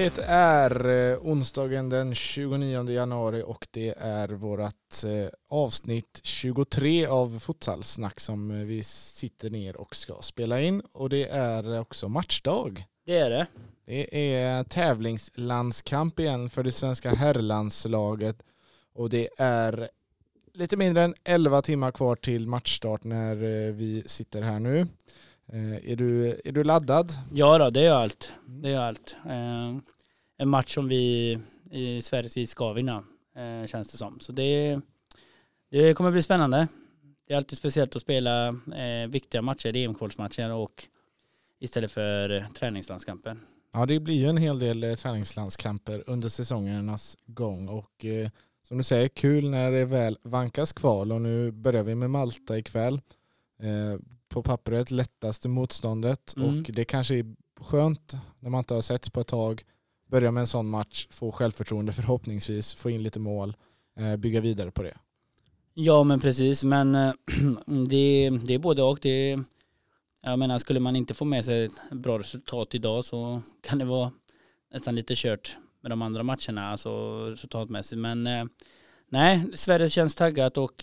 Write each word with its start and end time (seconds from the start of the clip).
Det 0.00 0.18
är 0.26 0.88
eh, 0.88 1.18
onsdagen 1.18 1.88
den 1.88 2.14
29 2.14 2.90
januari 2.90 3.42
och 3.46 3.66
det 3.70 3.94
är 3.98 4.28
vårt 4.28 5.04
eh, 5.04 5.28
avsnitt 5.48 6.20
23 6.22 7.06
av 7.06 7.38
Futsalsnack 7.38 8.20
som 8.20 8.50
eh, 8.50 8.56
vi 8.56 8.82
sitter 8.82 9.50
ner 9.50 9.76
och 9.76 9.96
ska 9.96 10.14
spela 10.20 10.60
in 10.60 10.82
och 10.92 11.08
det 11.08 11.28
är 11.28 11.80
också 11.80 12.08
matchdag. 12.08 12.84
Det 13.06 13.18
är 13.18 13.30
det. 13.30 13.46
Det 13.84 14.34
är 14.34 14.64
tävlingslandskamp 14.64 16.20
igen 16.20 16.50
för 16.50 16.62
det 16.62 16.72
svenska 16.72 17.10
herrlandslaget 17.10 18.42
och 18.94 19.10
det 19.10 19.28
är 19.38 19.88
lite 20.54 20.76
mindre 20.76 21.02
än 21.04 21.14
11 21.24 21.62
timmar 21.62 21.90
kvar 21.90 22.16
till 22.16 22.48
matchstart 22.48 23.04
när 23.04 23.36
vi 23.72 24.02
sitter 24.06 24.42
här 24.42 24.58
nu. 24.58 24.86
Är 25.82 25.96
du, 25.96 26.40
är 26.44 26.52
du 26.52 26.64
laddad? 26.64 27.12
Ja 27.32 27.58
då, 27.58 27.70
det 27.70 27.80
är 27.80 27.92
allt. 27.92 28.32
Det 28.46 28.70
är 28.70 28.78
allt. 28.78 29.16
En 30.40 30.48
match 30.48 30.74
som 30.74 30.88
vi 30.88 31.38
i 31.70 32.02
Sveriges 32.02 32.36
vis 32.36 32.50
ska 32.50 32.72
vinna, 32.72 33.04
eh, 33.36 33.66
känns 33.66 33.92
det 33.92 33.98
som. 33.98 34.20
Så 34.20 34.32
det, 34.32 34.80
det 35.70 35.94
kommer 35.94 36.10
bli 36.10 36.22
spännande. 36.22 36.68
Det 37.26 37.32
är 37.32 37.36
alltid 37.36 37.58
speciellt 37.58 37.96
att 37.96 38.02
spela 38.02 38.48
eh, 38.48 39.08
viktiga 39.08 39.42
matcher, 39.42 39.76
EM-kvalsmatcher 39.76 40.52
och 40.52 40.88
istället 41.58 41.92
för 41.92 42.30
eh, 42.30 42.48
träningslandskamper. 42.48 43.36
Ja, 43.72 43.86
det 43.86 44.00
blir 44.00 44.14
ju 44.14 44.26
en 44.26 44.36
hel 44.36 44.58
del 44.58 44.84
eh, 44.84 44.94
träningslandskamper 44.94 46.04
under 46.06 46.28
säsongernas 46.28 47.16
gång 47.26 47.68
och 47.68 48.04
eh, 48.04 48.28
som 48.68 48.78
du 48.78 48.84
säger, 48.84 49.08
kul 49.08 49.50
när 49.50 49.70
det 49.70 49.84
väl 49.84 50.18
vankas 50.22 50.72
kval 50.72 51.12
och 51.12 51.20
nu 51.20 51.50
börjar 51.50 51.82
vi 51.82 51.94
med 51.94 52.10
Malta 52.10 52.58
ikväll. 52.58 53.00
Eh, 53.62 54.00
på 54.28 54.42
pappret 54.42 54.90
lättaste 54.90 55.48
motståndet 55.48 56.36
mm. 56.36 56.48
och 56.48 56.62
det 56.62 56.84
kanske 56.84 57.14
är 57.14 57.34
skönt 57.60 58.16
när 58.38 58.50
man 58.50 58.58
inte 58.58 58.74
har 58.74 58.80
sett 58.80 59.12
på 59.12 59.20
ett 59.20 59.26
tag. 59.26 59.64
Börja 60.10 60.30
med 60.30 60.40
en 60.40 60.46
sån 60.46 60.70
match, 60.70 61.06
få 61.10 61.32
självförtroende 61.32 61.92
förhoppningsvis, 61.92 62.74
få 62.74 62.90
in 62.90 63.02
lite 63.02 63.20
mål, 63.20 63.56
eh, 63.98 64.16
bygga 64.16 64.40
vidare 64.40 64.70
på 64.70 64.82
det. 64.82 64.96
Ja 65.74 66.04
men 66.04 66.20
precis, 66.20 66.64
men 66.64 66.94
eh, 66.94 67.12
det, 67.88 68.30
det 68.44 68.54
är 68.54 68.58
både 68.58 68.82
och. 68.82 68.98
Det, 69.02 69.38
jag 70.22 70.38
menar 70.38 70.58
skulle 70.58 70.80
man 70.80 70.96
inte 70.96 71.14
få 71.14 71.24
med 71.24 71.44
sig 71.44 71.64
ett 71.64 71.72
bra 71.92 72.18
resultat 72.18 72.74
idag 72.74 73.04
så 73.04 73.42
kan 73.60 73.78
det 73.78 73.84
vara 73.84 74.12
nästan 74.72 74.94
lite 74.94 75.14
kört 75.16 75.56
med 75.82 75.92
de 75.92 76.02
andra 76.02 76.22
matcherna, 76.22 76.70
alltså 76.70 77.24
resultatmässigt. 77.30 77.98
Men 77.98 78.26
eh, 78.26 78.44
nej, 79.08 79.44
Sverige 79.54 79.88
känns 79.88 80.14
taggat 80.14 80.58
och 80.58 80.74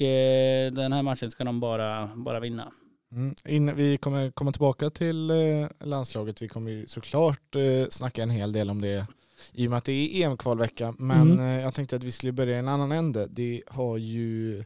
den 0.71 0.93
här 0.93 1.01
matchen 1.01 1.31
ska 1.31 1.43
de 1.43 1.59
bara, 1.59 2.11
bara 2.15 2.39
vinna. 2.39 2.71
Mm. 3.11 3.35
In, 3.45 3.75
vi 3.75 3.97
kommer 3.97 4.31
komma 4.31 4.51
tillbaka 4.51 4.89
till 4.89 5.31
landslaget. 5.79 6.41
Vi 6.41 6.47
kommer 6.47 6.71
ju 6.71 6.87
såklart 6.87 7.55
snacka 7.89 8.23
en 8.23 8.29
hel 8.29 8.51
del 8.51 8.69
om 8.69 8.81
det 8.81 9.07
i 9.53 9.67
och 9.67 9.69
med 9.69 9.77
att 9.77 9.83
det 9.83 9.91
är 9.91 10.25
EM-kvalvecka. 10.25 10.93
Men 10.97 11.31
mm. 11.31 11.39
eh, 11.39 11.63
jag 11.63 11.73
tänkte 11.73 11.95
att 11.95 12.03
vi 12.03 12.11
skulle 12.11 12.31
börja 12.31 12.55
i 12.55 12.59
en 12.59 12.67
annan 12.67 12.91
ände. 12.91 13.27
Det 13.27 13.63
har 13.67 13.97
ju 13.97 14.63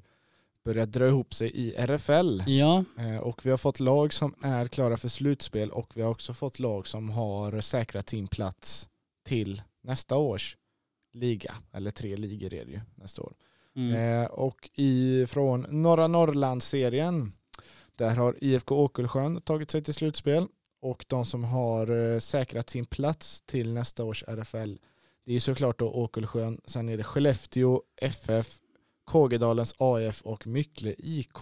börjat 0.64 0.92
dra 0.92 1.08
ihop 1.08 1.34
sig 1.34 1.52
i 1.54 1.76
RFL. 1.76 2.44
Ja. 2.48 2.84
Eh, 3.00 3.18
och 3.18 3.46
vi 3.46 3.50
har 3.50 3.58
fått 3.58 3.80
lag 3.80 4.14
som 4.14 4.36
är 4.42 4.68
klara 4.68 4.98
för 4.98 5.08
slutspel 5.08 5.72
och 5.72 5.92
vi 5.96 6.02
har 6.02 6.10
också 6.10 6.34
fått 6.34 6.60
lag 6.60 6.88
som 6.88 7.10
har 7.10 7.62
säkrat 7.62 8.10
sin 8.10 8.28
plats 8.28 8.90
till 9.26 9.62
nästa 9.84 10.18
års 10.18 10.58
liga. 11.14 11.54
Eller 11.72 11.92
tre 11.92 12.18
ligor 12.18 12.54
är 12.54 12.66
det 12.66 12.72
ju 12.72 12.80
nästa 12.96 13.22
år. 13.22 13.34
Mm. 13.76 14.22
Eh, 14.22 14.30
och 14.30 14.70
från 15.28 15.66
norra 15.70 16.08
Norrlandsserien 16.08 17.34
där 17.96 18.16
har 18.16 18.36
IFK 18.42 18.76
Åkullsjön 18.76 19.42
tagit 19.42 19.72
sig 19.72 19.84
till 19.84 19.94
slutspel 19.94 20.48
och 20.82 21.06
de 21.08 21.26
som 21.26 21.44
har 21.44 22.14
eh, 22.14 22.20
säkrat 22.20 22.70
sin 22.70 22.86
plats 22.86 23.42
till 23.42 23.74
nästa 23.74 24.04
års 24.04 24.24
RFL 24.28 24.76
det 25.26 25.36
är 25.36 25.40
såklart 25.40 25.80
då 25.80 25.90
Åkullsjön, 25.90 26.62
sen 26.66 26.90
är 26.90 26.98
det 26.98 27.04
Skellefteå 27.04 27.82
FF, 28.02 28.60
Kågedalens 29.04 29.76
AF 29.78 30.22
och 30.22 30.48
Myckle 30.48 30.96
IK. 30.98 31.38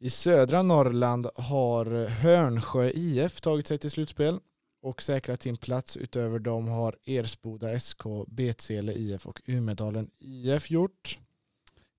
I 0.00 0.10
södra 0.10 0.62
Norrland 0.62 1.26
har 1.34 2.06
Hörnsjö 2.06 2.90
IF 2.94 3.40
tagit 3.40 3.66
sig 3.66 3.78
till 3.78 3.90
slutspel 3.90 4.38
och 4.82 5.02
säkrat 5.02 5.42
sin 5.42 5.56
plats. 5.56 5.96
Utöver 5.96 6.38
dem 6.38 6.68
har 6.68 6.96
Ersboda 7.04 7.80
SK, 7.80 8.02
Betsele 8.26 8.92
IF 8.92 9.26
och 9.26 9.42
Umedalen 9.44 10.10
IF 10.18 10.70
gjort. 10.70 11.18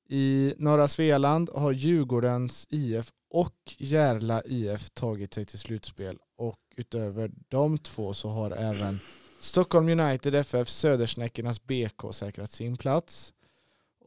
I 0.10 0.54
norra 0.58 0.88
Svealand 0.88 1.50
har 1.50 1.72
Djurgårdens 1.72 2.68
IF 2.70 3.12
och 3.30 3.56
Järla 3.78 4.42
IF 4.46 4.90
tagit 4.90 5.34
sig 5.34 5.46
till 5.46 5.60
slutspel 5.60 6.18
och 6.36 6.60
utöver 6.76 7.32
de 7.48 7.78
två 7.78 8.14
så 8.14 8.30
har 8.30 8.52
även 8.52 9.00
Stockholm 9.40 9.90
United 9.90 10.36
FF, 10.36 10.70
Södersnäckornas 10.70 11.64
BK 11.64 12.14
säkrat 12.14 12.52
sin 12.52 12.78
plats. 12.78 13.34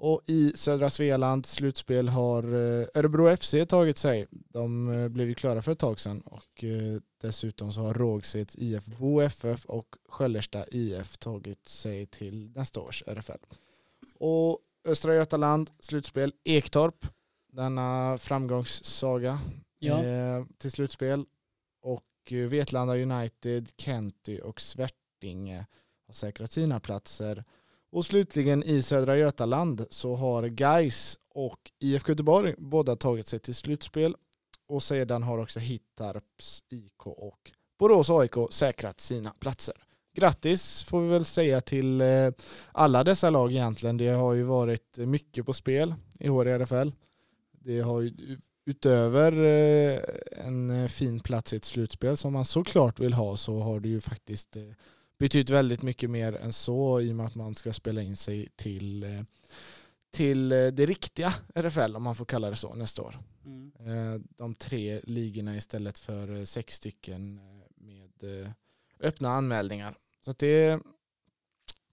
Och 0.02 0.20
i 0.26 0.52
södra 0.54 0.90
Svealand 0.90 1.46
slutspel 1.46 2.08
har 2.08 2.42
eh, 2.42 2.86
Örebro 2.94 3.36
FC 3.36 3.54
tagit 3.68 3.98
sig. 3.98 4.26
De 4.30 4.88
eh, 4.88 5.08
blev 5.08 5.28
ju 5.28 5.34
klara 5.34 5.62
för 5.62 5.72
ett 5.72 5.78
tag 5.78 6.00
sedan 6.00 6.20
och 6.20 6.64
eh, 6.64 7.00
dessutom 7.20 7.72
så 7.72 7.80
har 7.80 7.94
Rågsveds 7.94 8.56
IF 8.58 8.86
Bo 8.86 9.20
FF 9.20 9.64
och 9.64 9.86
Sköllersta 10.08 10.64
IF 10.68 11.18
tagit 11.18 11.68
sig 11.68 12.06
till 12.06 12.52
nästa 12.54 12.80
års 12.80 13.02
RFL. 13.06 13.38
Och 14.18 14.58
Östra 14.90 15.14
Götaland, 15.14 15.70
slutspel. 15.78 16.32
Ektorp, 16.44 17.06
denna 17.52 18.18
framgångssaga 18.18 19.38
ja. 19.78 20.04
eh, 20.04 20.44
till 20.58 20.70
slutspel. 20.70 21.24
Och 21.82 22.32
eh, 22.32 22.38
Vetlanda 22.38 22.96
United, 22.96 23.68
Kenty 23.76 24.40
och 24.40 24.60
Svärtinge 24.60 25.66
har 26.06 26.14
säkrat 26.14 26.52
sina 26.52 26.80
platser. 26.80 27.44
Och 27.90 28.06
slutligen 28.06 28.62
i 28.62 28.82
Södra 28.82 29.16
Götaland 29.16 29.86
så 29.90 30.14
har 30.14 30.42
Geis 30.42 31.18
och 31.34 31.70
IFK 31.78 32.12
Göteborg 32.12 32.54
båda 32.58 32.96
tagit 32.96 33.26
sig 33.26 33.38
till 33.38 33.54
slutspel. 33.54 34.16
Och 34.66 34.82
sedan 34.82 35.22
har 35.22 35.38
också 35.38 35.60
Hittarps 35.60 36.62
IK 36.68 37.06
och 37.06 37.52
Borås 37.78 38.10
AIK 38.10 38.34
säkrat 38.50 39.00
sina 39.00 39.30
platser 39.30 39.74
grattis 40.14 40.82
får 40.82 41.00
vi 41.00 41.08
väl 41.08 41.24
säga 41.24 41.60
till 41.60 42.00
eh, 42.00 42.30
alla 42.72 43.04
dessa 43.04 43.30
lag 43.30 43.52
egentligen. 43.52 43.96
Det 43.96 44.08
har 44.08 44.34
ju 44.34 44.42
varit 44.42 44.96
mycket 44.96 45.46
på 45.46 45.52
spel 45.52 45.94
i 46.18 46.28
år 46.28 46.48
i 46.48 46.50
RFL. 46.50 46.90
Det 47.52 47.80
har 47.80 48.00
ju 48.00 48.38
utöver 48.66 49.32
eh, 49.32 50.00
en 50.46 50.88
fin 50.88 51.20
plats 51.20 51.52
i 51.52 51.56
ett 51.56 51.64
slutspel 51.64 52.16
som 52.16 52.32
man 52.32 52.44
såklart 52.44 53.00
vill 53.00 53.12
ha 53.12 53.36
så 53.36 53.60
har 53.60 53.80
det 53.80 53.88
ju 53.88 54.00
faktiskt 54.00 54.56
eh, 54.56 54.62
betytt 55.18 55.50
väldigt 55.50 55.82
mycket 55.82 56.10
mer 56.10 56.36
än 56.36 56.52
så 56.52 57.00
i 57.00 57.12
och 57.12 57.16
med 57.16 57.26
att 57.26 57.34
man 57.34 57.54
ska 57.54 57.72
spela 57.72 58.02
in 58.02 58.16
sig 58.16 58.48
till, 58.56 59.24
till 60.12 60.48
det 60.48 60.86
riktiga 60.86 61.34
RFL 61.54 61.96
om 61.96 62.02
man 62.02 62.14
får 62.14 62.24
kalla 62.24 62.50
det 62.50 62.56
så 62.56 62.74
nästa 62.74 63.02
år. 63.02 63.18
Mm. 63.44 64.24
De 64.36 64.54
tre 64.54 65.00
ligorna 65.04 65.56
istället 65.56 65.98
för 65.98 66.44
sex 66.44 66.74
stycken 66.74 67.40
med 67.74 68.10
öppna 69.00 69.30
anmälningar. 69.30 69.94
Så 70.24 70.32
det 70.38 70.46
är 70.46 70.80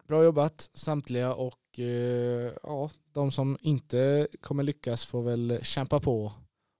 bra 0.07 0.23
jobbat 0.23 0.69
samtliga 0.73 1.33
och 1.33 1.79
eh, 1.79 2.53
ja, 2.63 2.89
de 3.13 3.31
som 3.31 3.57
inte 3.61 4.27
kommer 4.41 4.63
lyckas 4.63 5.05
får 5.05 5.23
väl 5.23 5.59
kämpa 5.61 5.99
på 5.99 6.33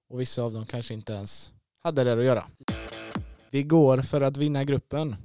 och 0.09 0.21
vissa 0.21 0.43
av 0.43 0.53
dem 0.53 0.65
kanske 0.65 0.93
inte 0.93 1.13
ens 1.13 1.51
hade 1.83 2.03
det 2.03 2.13
att 2.13 2.23
göra. 2.23 2.47
Vi 3.49 3.63
går 3.63 4.01
för 4.01 4.21
att 4.21 4.37
vinna 4.37 4.63
gruppen. 4.63 5.15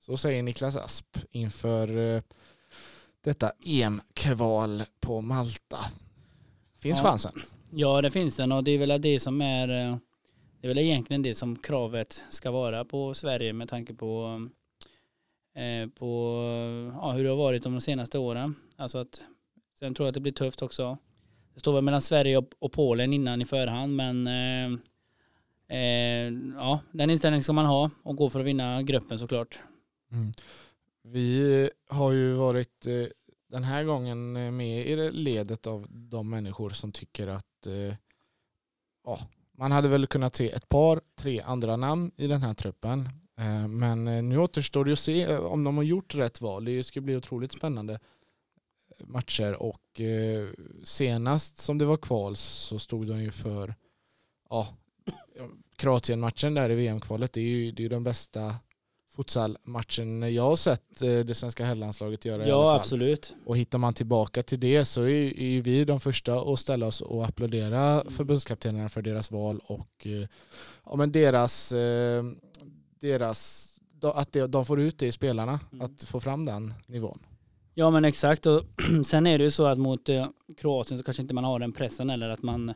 Så 0.00 0.16
säger 0.16 0.42
Niklas 0.42 0.76
Asp 0.76 1.18
inför 1.30 1.96
eh, 1.96 2.22
detta 3.20 3.52
EM-kval 3.66 4.82
på 5.00 5.20
Malta. 5.20 5.78
Finns 6.78 6.98
ja. 6.98 7.04
chansen? 7.04 7.32
Ja, 7.70 8.02
det 8.02 8.10
finns 8.10 8.36
den 8.36 8.52
och 8.52 8.64
det 8.64 8.70
är 8.70 8.78
väl 8.78 9.02
det 9.02 9.20
som 9.20 9.40
är 9.40 9.90
eh, 9.90 9.96
det 10.60 10.66
är 10.66 10.68
väl 10.68 10.78
egentligen 10.78 11.22
det 11.22 11.34
som 11.34 11.56
kravet 11.56 12.24
ska 12.30 12.50
vara 12.50 12.84
på 12.84 13.14
Sverige 13.14 13.52
med 13.52 13.68
tanke 13.68 13.94
på 13.94 14.40
Eh, 15.54 15.88
på 15.88 16.34
ja, 16.94 17.12
hur 17.12 17.24
det 17.24 17.30
har 17.30 17.36
varit 17.36 17.62
de 17.62 17.80
senaste 17.80 18.18
åren. 18.18 18.54
Alltså 18.76 18.98
att, 18.98 19.22
sen 19.78 19.94
tror 19.94 20.06
jag 20.06 20.10
att 20.10 20.14
det 20.14 20.20
blir 20.20 20.32
tufft 20.32 20.62
också. 20.62 20.98
Det 21.54 21.60
står 21.60 21.72
väl 21.72 21.84
mellan 21.84 22.02
Sverige 22.02 22.38
och, 22.38 22.52
och 22.58 22.72
Polen 22.72 23.12
innan 23.12 23.42
i 23.42 23.44
förhand 23.44 23.96
men 23.96 24.26
eh, 24.26 24.78
eh, 25.78 26.32
ja, 26.54 26.80
den 26.92 27.10
inställningen 27.10 27.42
ska 27.42 27.52
man 27.52 27.66
ha 27.66 27.90
och 28.02 28.16
gå 28.16 28.30
för 28.30 28.40
att 28.40 28.46
vinna 28.46 28.82
gruppen 28.82 29.18
såklart. 29.18 29.58
Mm. 30.12 30.32
Vi 31.02 31.70
har 31.88 32.12
ju 32.12 32.32
varit 32.32 32.86
eh, 32.86 33.06
den 33.48 33.64
här 33.64 33.84
gången 33.84 34.36
eh, 34.36 34.50
med 34.50 34.86
i 34.86 35.10
ledet 35.10 35.66
av 35.66 35.86
de 35.90 36.30
människor 36.30 36.70
som 36.70 36.92
tycker 36.92 37.28
att 37.28 37.66
eh, 37.66 37.94
ja, 39.04 39.20
man 39.60 39.72
hade 39.72 39.88
väl 39.88 40.06
kunnat 40.06 40.36
se 40.36 40.50
ett 40.50 40.68
par, 40.68 41.00
tre 41.16 41.40
andra 41.40 41.76
namn 41.76 42.10
i 42.16 42.26
den 42.26 42.42
här 42.42 42.54
truppen. 42.54 43.08
Eh, 43.38 43.68
men 43.68 44.08
eh, 44.08 44.22
nu 44.22 44.38
återstår 44.38 44.84
det 44.84 44.92
att 44.92 44.98
se 44.98 45.22
eh, 45.22 45.40
om 45.40 45.64
de 45.64 45.76
har 45.76 45.84
gjort 45.84 46.14
rätt 46.14 46.40
val. 46.40 46.64
Det 46.64 46.84
ska 46.84 47.00
bli 47.00 47.16
otroligt 47.16 47.52
spännande 47.52 47.98
matcher 49.04 49.62
och 49.62 50.00
senast 50.84 51.58
som 51.58 51.78
det 51.78 51.84
var 51.84 51.96
kval 51.96 52.36
så 52.36 52.78
stod 52.78 53.06
de 53.06 53.22
ju 53.22 53.30
för 53.30 53.74
ja, 54.50 54.68
Kroatien-matchen 55.76 56.54
där 56.54 56.70
i 56.70 56.74
VM-kvalet. 56.74 57.32
Det 57.32 57.40
är 57.40 57.44
ju 57.44 57.72
det 57.72 57.84
är 57.84 57.88
den 57.88 58.04
bästa 58.04 58.54
futsalmatchen 59.16 60.34
jag 60.34 60.42
har 60.42 60.56
sett 60.56 61.02
eh, 61.02 61.08
det 61.18 61.34
svenska 61.34 61.64
herrlandslaget 61.64 62.24
göra 62.24 62.36
i 62.42 62.44
alla 62.44 62.48
Ja, 62.50 62.64
fall. 62.64 62.76
absolut. 62.76 63.34
Och 63.46 63.56
hittar 63.56 63.78
man 63.78 63.94
tillbaka 63.94 64.42
till 64.42 64.60
det 64.60 64.84
så 64.84 65.02
är, 65.02 65.08
är 65.40 65.48
ju 65.50 65.60
vi 65.60 65.84
de 65.84 66.00
första 66.00 66.40
att 66.40 66.58
ställa 66.58 66.86
oss 66.86 67.00
och 67.00 67.24
applådera 67.24 68.00
Mm. 68.00 68.10
förbundskaptenerna 68.12 68.88
för 68.88 69.02
deras 69.02 69.30
val 69.30 69.60
och 69.66 70.06
eh, 70.06 70.26
ja, 70.86 70.96
men 70.96 71.12
deras, 71.12 71.72
eh, 71.72 72.24
deras 73.00 73.66
att 74.02 74.36
de, 74.48 74.64
får 74.66 74.80
ut 74.80 74.98
det 74.98 75.06
i 75.06 75.12
spelarna, 75.12 75.60
Mm. 75.72 75.84
att 75.86 76.04
få 76.04 76.20
fram 76.20 76.44
den 76.44 76.74
nivån. 76.86 77.18
Ja 77.74 77.90
men 77.90 78.04
exakt 78.04 78.46
och 78.46 78.62
sen 79.06 79.26
är 79.26 79.38
det 79.38 79.44
ju 79.44 79.50
så 79.50 79.66
att 79.66 79.78
mot 79.78 80.08
Kroatien 80.56 80.98
så 80.98 81.04
kanske 81.04 81.22
inte 81.22 81.34
man 81.34 81.44
har 81.44 81.58
den 81.58 81.72
pressen 81.72 82.10
eller 82.10 82.28
att 82.28 82.42
man 82.42 82.72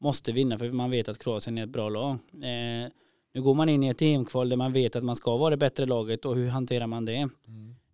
måste 0.00 0.32
vinna 0.32 0.58
för 0.58 0.70
man 0.72 0.90
vet 0.90 1.08
att 1.08 1.18
Kroatien 1.18 1.58
är 1.58 1.62
ett 1.62 1.68
bra 1.68 1.88
lag. 1.88 2.10
Eh, 2.34 2.90
nu 3.34 3.42
går 3.42 3.54
man 3.54 3.68
in 3.68 3.82
i 3.82 3.88
ett 3.88 4.02
EM-kval 4.02 4.48
där 4.48 4.56
man 4.56 4.72
vet 4.72 4.96
att 4.96 5.04
man 5.04 5.16
ska 5.16 5.36
vara 5.36 5.50
det 5.50 5.56
bättre 5.56 5.86
laget 5.86 6.24
och 6.24 6.36
hur 6.36 6.48
hanterar 6.48 6.86
man 6.86 7.04
det? 7.04 7.28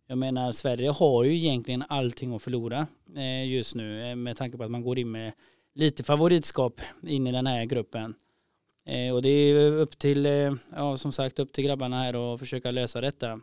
Jag 0.07 0.19
menar 0.19 0.53
Sverige 0.53 0.91
har 0.91 1.25
ju 1.25 1.37
egentligen 1.37 1.85
allting 1.89 2.35
att 2.35 2.43
förlora 2.43 2.87
eh, 3.17 3.47
just 3.49 3.75
nu 3.75 4.11
eh, 4.11 4.17
med 4.17 4.37
tanke 4.37 4.57
på 4.57 4.65
att 4.65 4.71
man 4.71 4.83
går 4.83 4.99
in 4.99 5.11
med 5.11 5.33
lite 5.75 6.03
favoritskap 6.03 6.81
in 7.03 7.27
i 7.27 7.33
den 7.33 7.47
här 7.47 7.65
gruppen. 7.65 8.15
Eh, 8.87 9.15
och 9.15 9.23
det 9.23 9.29
är 9.29 9.73
upp 9.73 9.99
till, 9.99 10.27
eh, 10.27 10.53
ja 10.77 10.97
som 10.97 11.13
sagt 11.13 11.39
upp 11.39 11.53
till 11.53 11.65
grabbarna 11.65 12.03
här 12.03 12.35
att 12.35 12.41
försöka 12.41 12.71
lösa 12.71 13.01
detta. 13.01 13.41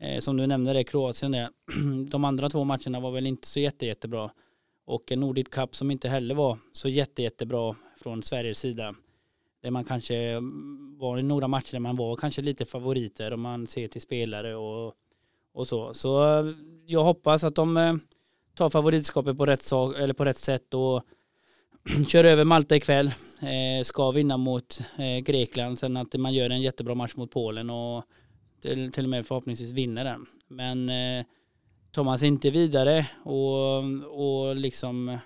Eh, 0.00 0.20
som 0.20 0.36
du 0.36 0.46
nämnde 0.46 0.72
det, 0.72 0.84
Kroatien 0.84 1.32
det. 1.32 1.50
De 2.10 2.24
andra 2.24 2.50
två 2.50 2.64
matcherna 2.64 3.00
var 3.00 3.10
väl 3.10 3.26
inte 3.26 3.48
så 3.48 3.60
jätte, 3.60 3.86
jättebra. 3.86 4.30
Och 4.84 5.12
en 5.12 5.20
Nordic 5.20 5.48
Cup 5.48 5.74
som 5.76 5.90
inte 5.90 6.08
heller 6.08 6.34
var 6.34 6.58
så 6.72 6.88
jätte, 6.88 7.22
jättebra 7.22 7.76
från 7.96 8.22
Sveriges 8.22 8.58
sida. 8.58 8.94
Där 9.68 9.72
man 9.72 9.84
kanske 9.84 10.40
var 10.98 11.18
i 11.18 11.22
några 11.22 11.48
matcher 11.48 11.72
där 11.72 11.80
man 11.80 11.96
var 11.96 12.16
kanske 12.16 12.42
lite 12.42 12.66
favoriter 12.66 13.32
om 13.32 13.40
man 13.40 13.66
ser 13.66 13.88
till 13.88 14.00
spelare 14.00 14.56
och, 14.56 14.94
och 15.52 15.66
så. 15.66 15.94
Så 15.94 16.38
eh, 16.38 16.54
jag 16.86 17.04
hoppas 17.04 17.44
att 17.44 17.54
de 17.54 17.76
eh, 17.76 17.94
tar 18.54 18.70
favoritskapet 18.70 19.38
på 19.38 19.46
rätt, 19.46 19.62
sak, 19.62 19.96
eller 19.98 20.14
på 20.14 20.24
rätt 20.24 20.36
sätt 20.36 20.74
och 20.74 21.02
kör 22.08 22.24
över 22.24 22.44
Malta 22.44 22.76
ikväll. 22.76 23.06
Eh, 23.40 23.82
ska 23.84 24.10
vinna 24.10 24.36
mot 24.36 24.80
eh, 24.98 25.18
Grekland. 25.18 25.78
Sen 25.78 25.96
att 25.96 26.14
man 26.14 26.34
gör 26.34 26.50
en 26.50 26.62
jättebra 26.62 26.94
match 26.94 27.16
mot 27.16 27.30
Polen 27.30 27.70
och 27.70 28.04
till, 28.62 28.92
till 28.92 29.04
och 29.04 29.10
med 29.10 29.26
förhoppningsvis 29.26 29.72
vinner 29.72 30.04
den. 30.04 30.26
Men 30.48 30.88
eh, 30.88 31.26
tar 31.92 32.04
man 32.04 32.18
sig 32.18 32.28
inte 32.28 32.50
vidare 32.50 33.06
och, 33.24 33.84
och 34.04 34.56
liksom 34.56 35.18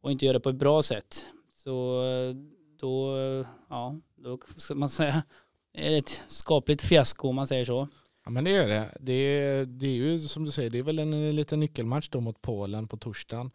och 0.00 0.12
inte 0.12 0.26
gör 0.26 0.32
det 0.32 0.40
på 0.40 0.50
ett 0.50 0.56
bra 0.56 0.82
sätt 0.82 1.26
så 1.64 2.04
eh, 2.04 2.61
då, 2.82 3.16
ja, 3.68 3.96
då 4.16 4.38
ska 4.56 4.74
man 4.74 4.88
säga 4.88 5.22
är 5.72 5.90
det 5.90 5.96
ett 5.96 6.24
skapligt 6.28 6.82
fiasko 6.82 7.28
om 7.28 7.34
man 7.34 7.46
säger 7.46 7.64
så. 7.64 7.88
Ja 8.24 8.30
men 8.30 8.44
det 8.44 8.56
är 8.56 8.68
det. 8.68 8.96
Det 9.00 9.12
är, 9.12 9.66
det 9.66 9.86
är 9.86 9.94
ju 9.94 10.18
som 10.18 10.44
du 10.44 10.50
säger, 10.50 10.70
det 10.70 10.78
är 10.78 10.82
väl 10.82 10.98
en, 10.98 11.36
liten 11.36 11.60
nyckelmatch 11.60 12.08
då 12.08 12.20
mot 12.20 12.42
Polen 12.42 12.88
på 12.88 12.96
torsdagen 12.96 13.50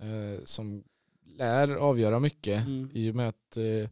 eh, 0.00 0.44
som 0.44 0.84
lär 1.24 1.74
avgöra 1.74 2.18
mycket 2.18 2.66
Mm. 2.66 2.90
i 2.92 3.10
och 3.10 3.14
med 3.14 3.28
att 3.28 3.56
eh, 3.56 3.90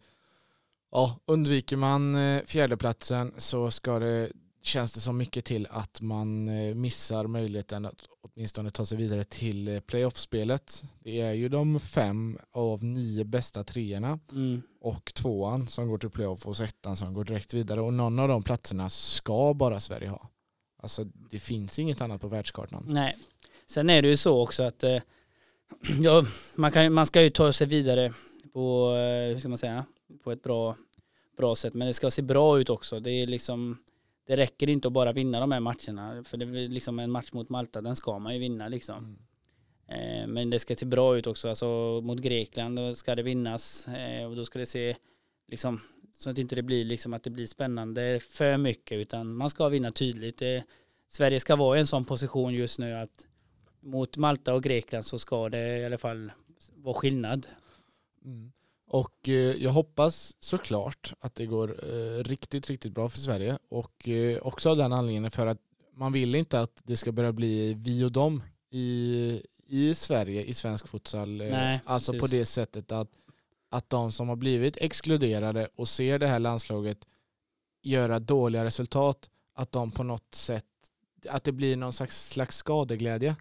ja, 0.93 1.19
undviker 1.27 1.77
man 1.77 2.15
eh, 2.15 2.43
fjärdeplatsen 2.47 3.35
så 3.39 3.71
ska 3.71 3.99
det, 3.99 4.33
känns 4.63 4.93
det 4.93 5.01
som 5.01 5.17
mycket 5.17 5.45
till 5.45 5.67
att 5.71 6.01
man 6.01 6.49
eh, 6.49 6.75
missar 6.75 7.27
möjligheten 7.27 7.85
att 7.87 8.09
åtminstone 8.39 8.71
ta 8.71 8.87
sig 8.87 8.99
vidare 8.99 9.25
till 9.25 9.69
eh, 9.69 9.81
playoffspelet. 9.81 10.85
Det 11.05 11.21
är 11.21 11.33
ju 11.33 11.49
de 11.49 11.81
fem 11.81 12.39
av 12.51 12.85
nio 12.85 13.25
bästa 13.25 13.65
treorna 13.65 14.19
Mm. 14.33 14.63
och 14.81 15.15
tvåan 15.15 15.69
som 15.69 15.89
går 15.89 15.99
till 15.99 16.11
playoff 16.11 16.47
och 16.47 16.61
ettan 16.61 16.97
som 16.97 17.15
går 17.15 17.25
direkt 17.25 17.55
vidare 17.55 17.81
och 17.81 17.95
någon 17.95 18.19
av 18.19 18.29
de 18.29 18.43
platserna 18.43 18.91
ska 18.91 19.55
bara 19.55 19.81
Sverige 19.81 20.09
ha. 20.09 20.29
Alltså 20.83 21.05
det 21.05 21.39
finns 21.39 21.79
inget 21.79 22.01
annat 22.01 22.21
på 22.21 22.29
världskartan. 22.29 22.85
Nej. 22.89 23.17
Sen 23.67 23.91
är 23.91 24.03
det 24.03 24.09
ju 24.09 24.17
så 24.17 24.43
också 24.43 24.63
att 24.63 24.85
eh, 24.85 24.99
ja, 26.01 26.25
man, 26.57 26.73
kan, 26.73 26.93
man 26.93 27.07
ska 27.07 27.23
ju 27.23 27.31
ta 27.31 27.53
sig 27.53 27.67
vidare 27.67 28.13
på, 28.53 28.95
eh, 28.95 29.29
hur 29.33 29.39
ska 29.39 29.49
man 29.49 29.59
säga, 29.59 29.87
på 30.25 30.33
ett 30.33 30.43
bra, 30.43 30.77
bra 31.37 31.57
sätt. 31.57 31.75
Men 31.75 31.87
det 31.87 31.95
ska 31.95 32.11
se 32.11 32.23
bra 32.23 32.61
ut 32.61 32.71
också. 32.71 33.01
Det, 33.01 33.11
är 33.11 33.27
liksom, 33.27 33.79
det 34.29 34.37
räcker 34.37 34.69
inte 34.69 34.89
att 34.89 34.95
bara 34.95 35.13
vinna 35.13 35.41
de 35.41 35.53
här 35.53 35.61
matcherna. 35.61 36.25
För 36.25 36.37
det 36.37 36.45
är 36.45 36.69
liksom 36.69 36.99
en 36.99 37.11
match 37.11 37.33
mot 37.33 37.49
Malta, 37.49 37.81
den 37.81 37.97
ska 37.97 38.19
man 38.19 38.35
ju 38.35 38.41
vinna 38.41 38.69
liksom. 38.69 39.17
Mm. 39.89 40.23
Eh, 40.23 40.27
men 40.27 40.51
det 40.51 40.59
ska 40.59 40.75
se 40.75 40.87
bra 40.87 41.19
ut 41.19 41.27
också. 41.27 41.49
Alltså 41.49 42.01
mot 42.05 42.21
Grekland 42.21 42.77
då 42.77 42.95
ska 42.95 43.15
det 43.15 43.23
vinnas. 43.23 43.89
Eh, 43.89 44.25
och 44.25 44.37
då 44.37 44.45
ska 44.45 44.59
det 44.59 44.67
se 44.67 44.97
liksom, 45.47 45.81
så 46.13 46.31
att 46.31 46.39
inte 46.39 46.57
det 46.57 46.63
blir 46.63 46.85
liksom 46.85 47.15
att 47.15 47.23
det 47.23 47.31
blir 47.31 47.47
spännande 47.47 48.21
för 48.21 48.57
mycket. 48.57 48.99
Utan 48.99 49.35
man 49.35 49.51
ska 49.51 49.69
vinna 49.69 49.93
tydligt. 49.93 50.39
Det, 50.39 50.65
Sverige 51.09 51.41
ska 51.41 51.57
vara 51.57 51.77
i 51.77 51.81
en 51.81 51.87
sån 51.87 52.05
position 52.05 52.55
just 52.55 52.79
nu 52.79 52.95
att 52.95 53.27
mot 53.81 54.17
Malta 54.17 54.55
och 54.55 54.63
Grekland 54.63 55.07
så 55.07 55.19
ska 55.19 55.49
det 55.49 55.79
i 55.79 55.85
alla 55.85 55.99
fall 55.99 56.33
vara 56.75 56.95
skillnad. 56.95 57.47
Mm. 58.25 58.53
Och 58.89 59.29
eh, 59.29 59.35
jag 59.35 59.71
hoppas 59.71 60.37
såklart 60.41 61.13
att 61.21 61.35
det 61.35 61.47
går 61.47 61.85
eh, 61.85 62.25
riktigt, 62.25 62.71
riktigt 62.71 62.95
bra 62.95 63.09
för 63.09 63.19
Sverige. 63.19 63.59
Och 63.69 64.09
eh, 64.09 64.39
också 64.39 64.71
av 64.71 64.77
den 64.77 64.93
anledningen 64.93 65.31
för 65.31 65.47
att 65.47 65.59
man 65.95 66.13
vill 66.13 66.35
inte 66.35 66.61
att 66.61 66.81
det 66.85 66.97
ska 66.97 67.13
börja 67.13 67.33
bli 67.33 67.75
vi 67.75 68.05
och 68.05 68.13
dem 68.13 68.43
i, 68.71 69.43
i 69.67 69.95
Sverige, 69.95 70.45
i 70.45 70.55
svensk 70.55 70.89
futsal. 70.89 71.37
Nej, 71.37 71.81
alltså 71.85 72.13
precis. 72.13 72.31
på 72.31 72.37
det 72.37 72.45
sättet 72.45 72.93
att, 72.93 73.09
att 73.71 73.91
de 73.91 74.13
som 74.13 74.29
har 74.29 74.37
blivit 74.37 74.77
exkluderade 74.77 75.69
och 75.77 75.89
ser 75.89 76.19
det 76.19 76.27
här 76.27 76.39
landslaget 76.39 76.99
göra 77.83 78.19
dåliga 78.19 78.65
resultat, 78.65 79.31
att 79.55 79.73
de 79.73 79.91
på 79.91 80.03
något 80.03 80.35
sätt, 80.35 80.65
att 81.29 81.45
det 81.45 81.53
blir 81.53 81.77
någon 81.77 81.93
slags, 81.93 82.29
slags 82.29 82.57
skadeglädje. 82.57 83.37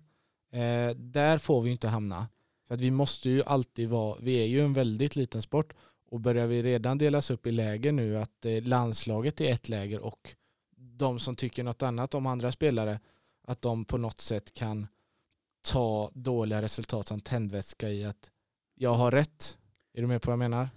Där 0.95 1.37
får 1.37 1.61
vi 1.61 1.71
inte 1.71 1.87
hamna. 1.87 2.27
För 2.67 2.75
att 2.75 2.81
vi 2.81 2.91
måste 2.91 3.29
ju 3.29 3.43
alltid 3.43 3.89
vara, 3.89 4.17
vi 4.21 4.35
är 4.43 4.45
ju 4.45 4.61
en 4.61 4.73
väldigt 4.73 5.15
liten 5.15 5.41
sport 5.41 5.73
och 6.09 6.19
börjar 6.19 6.47
vi 6.47 6.63
redan 6.63 6.97
delas 6.97 7.31
upp 7.31 7.47
i 7.47 7.51
läger 7.51 7.91
nu 7.91 8.17
att 8.17 8.45
eh, 8.45 8.61
landslaget 8.61 9.41
är 9.41 9.51
ett 9.51 9.69
läger 9.69 9.99
och 9.99 10.35
de 10.77 11.19
som 11.19 11.35
tycker 11.35 11.63
något 11.63 11.81
annat 11.81 12.13
om 12.13 12.25
andra 12.25 12.51
spelare 12.51 12.99
att 13.47 13.61
de 13.61 13.85
på 13.85 13.97
något 13.97 14.19
sätt 14.19 14.53
kan 14.53 14.87
ta 15.61 16.11
dåliga 16.13 16.61
resultat 16.61 17.07
som 17.07 17.21
tändvätska 17.21 17.89
i 17.89 18.05
att 18.05 18.31
jag 18.75 18.93
har 18.93 19.11
rätt. 19.11 19.57
Är 19.93 20.01
du 20.01 20.07
med 20.07 20.21
på 20.21 20.31
vad 20.31 20.33
jag 20.33 20.49
menar? 20.49 20.69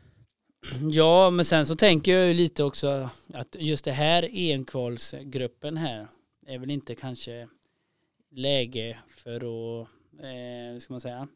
Ja, 0.91 1.31
men 1.31 1.45
sen 1.45 1.67
så 1.67 1.76
tänker 1.76 2.12
jag 2.12 2.29
ju 2.29 2.35
lite 2.35 2.65
också 2.65 3.11
att 3.35 3.57
just 3.59 3.85
det 3.85 3.93
här 3.93 4.29
enkvalsgruppen 4.33 5.76
här 5.76 6.09
är 6.47 6.59
väl 6.59 6.71
inte 6.71 6.95
kanske 6.95 7.49
läge 8.31 8.99
för 9.17 9.37
att, 9.37 9.88
eh, 10.21 10.73
hur 10.73 10.81
ska 10.81 10.93
man 10.93 11.00
säga, 11.00 11.29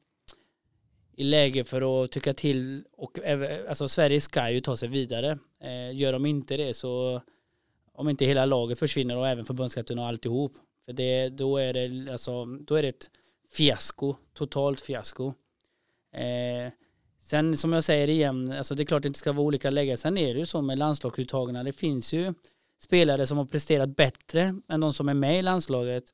i 1.17 1.25
läge 1.25 1.65
för 1.65 2.05
att 2.05 2.11
tycka 2.11 2.35
till 2.35 2.85
och 2.93 3.19
alltså 3.69 3.89
Sverige 3.89 4.21
ska 4.21 4.51
ju 4.51 4.61
ta 4.61 4.77
sig 4.77 4.89
vidare. 4.89 5.39
Eh, 5.61 5.97
gör 5.97 6.13
de 6.13 6.27
inte 6.27 6.57
det 6.57 6.75
så 6.75 7.23
om 7.93 8.09
inte 8.09 8.25
hela 8.25 8.47
laget 8.47 8.79
försvinner 8.79 9.17
och 9.17 9.29
även 9.29 9.45
förbundskapten 9.45 9.99
och 9.99 10.07
alltihop. 10.07 10.53
För 10.85 10.93
det, 10.93 11.29
då, 11.29 11.57
är 11.57 11.73
det, 11.73 12.13
alltså, 12.13 12.45
då 12.45 12.75
är 12.75 12.83
det 12.83 12.89
ett 12.89 13.11
fiasko, 13.53 14.17
totalt 14.35 14.81
fiasko. 14.81 15.35
Eh, 16.13 16.73
sen 17.19 17.57
som 17.57 17.73
jag 17.73 17.85
säger 17.85 18.09
igen, 18.09 18.53
alltså 18.53 18.75
det 18.75 18.83
är 18.83 18.85
klart 18.85 19.03
det 19.03 19.09
inte 19.09 19.19
ska 19.19 19.33
vara 19.33 19.47
olika 19.47 19.71
lägen. 19.71 19.97
Sen 19.97 20.19
är 20.19 20.35
det 20.35 20.41
ju 20.41 20.47
så 20.47 20.63
med 20.63 20.79
landslagsuttagna, 20.79 21.65
det 21.65 21.73
finns 21.73 22.13
ju 22.13 22.35
spelare 22.83 23.27
som 23.27 23.39
har 23.39 23.45
presterat 23.45 23.97
bättre 23.97 24.61
än 24.69 24.81
de 24.81 24.93
som 24.93 25.09
är 25.09 25.15
med 25.15 25.39
i 25.39 25.43
landslaget 25.43 26.05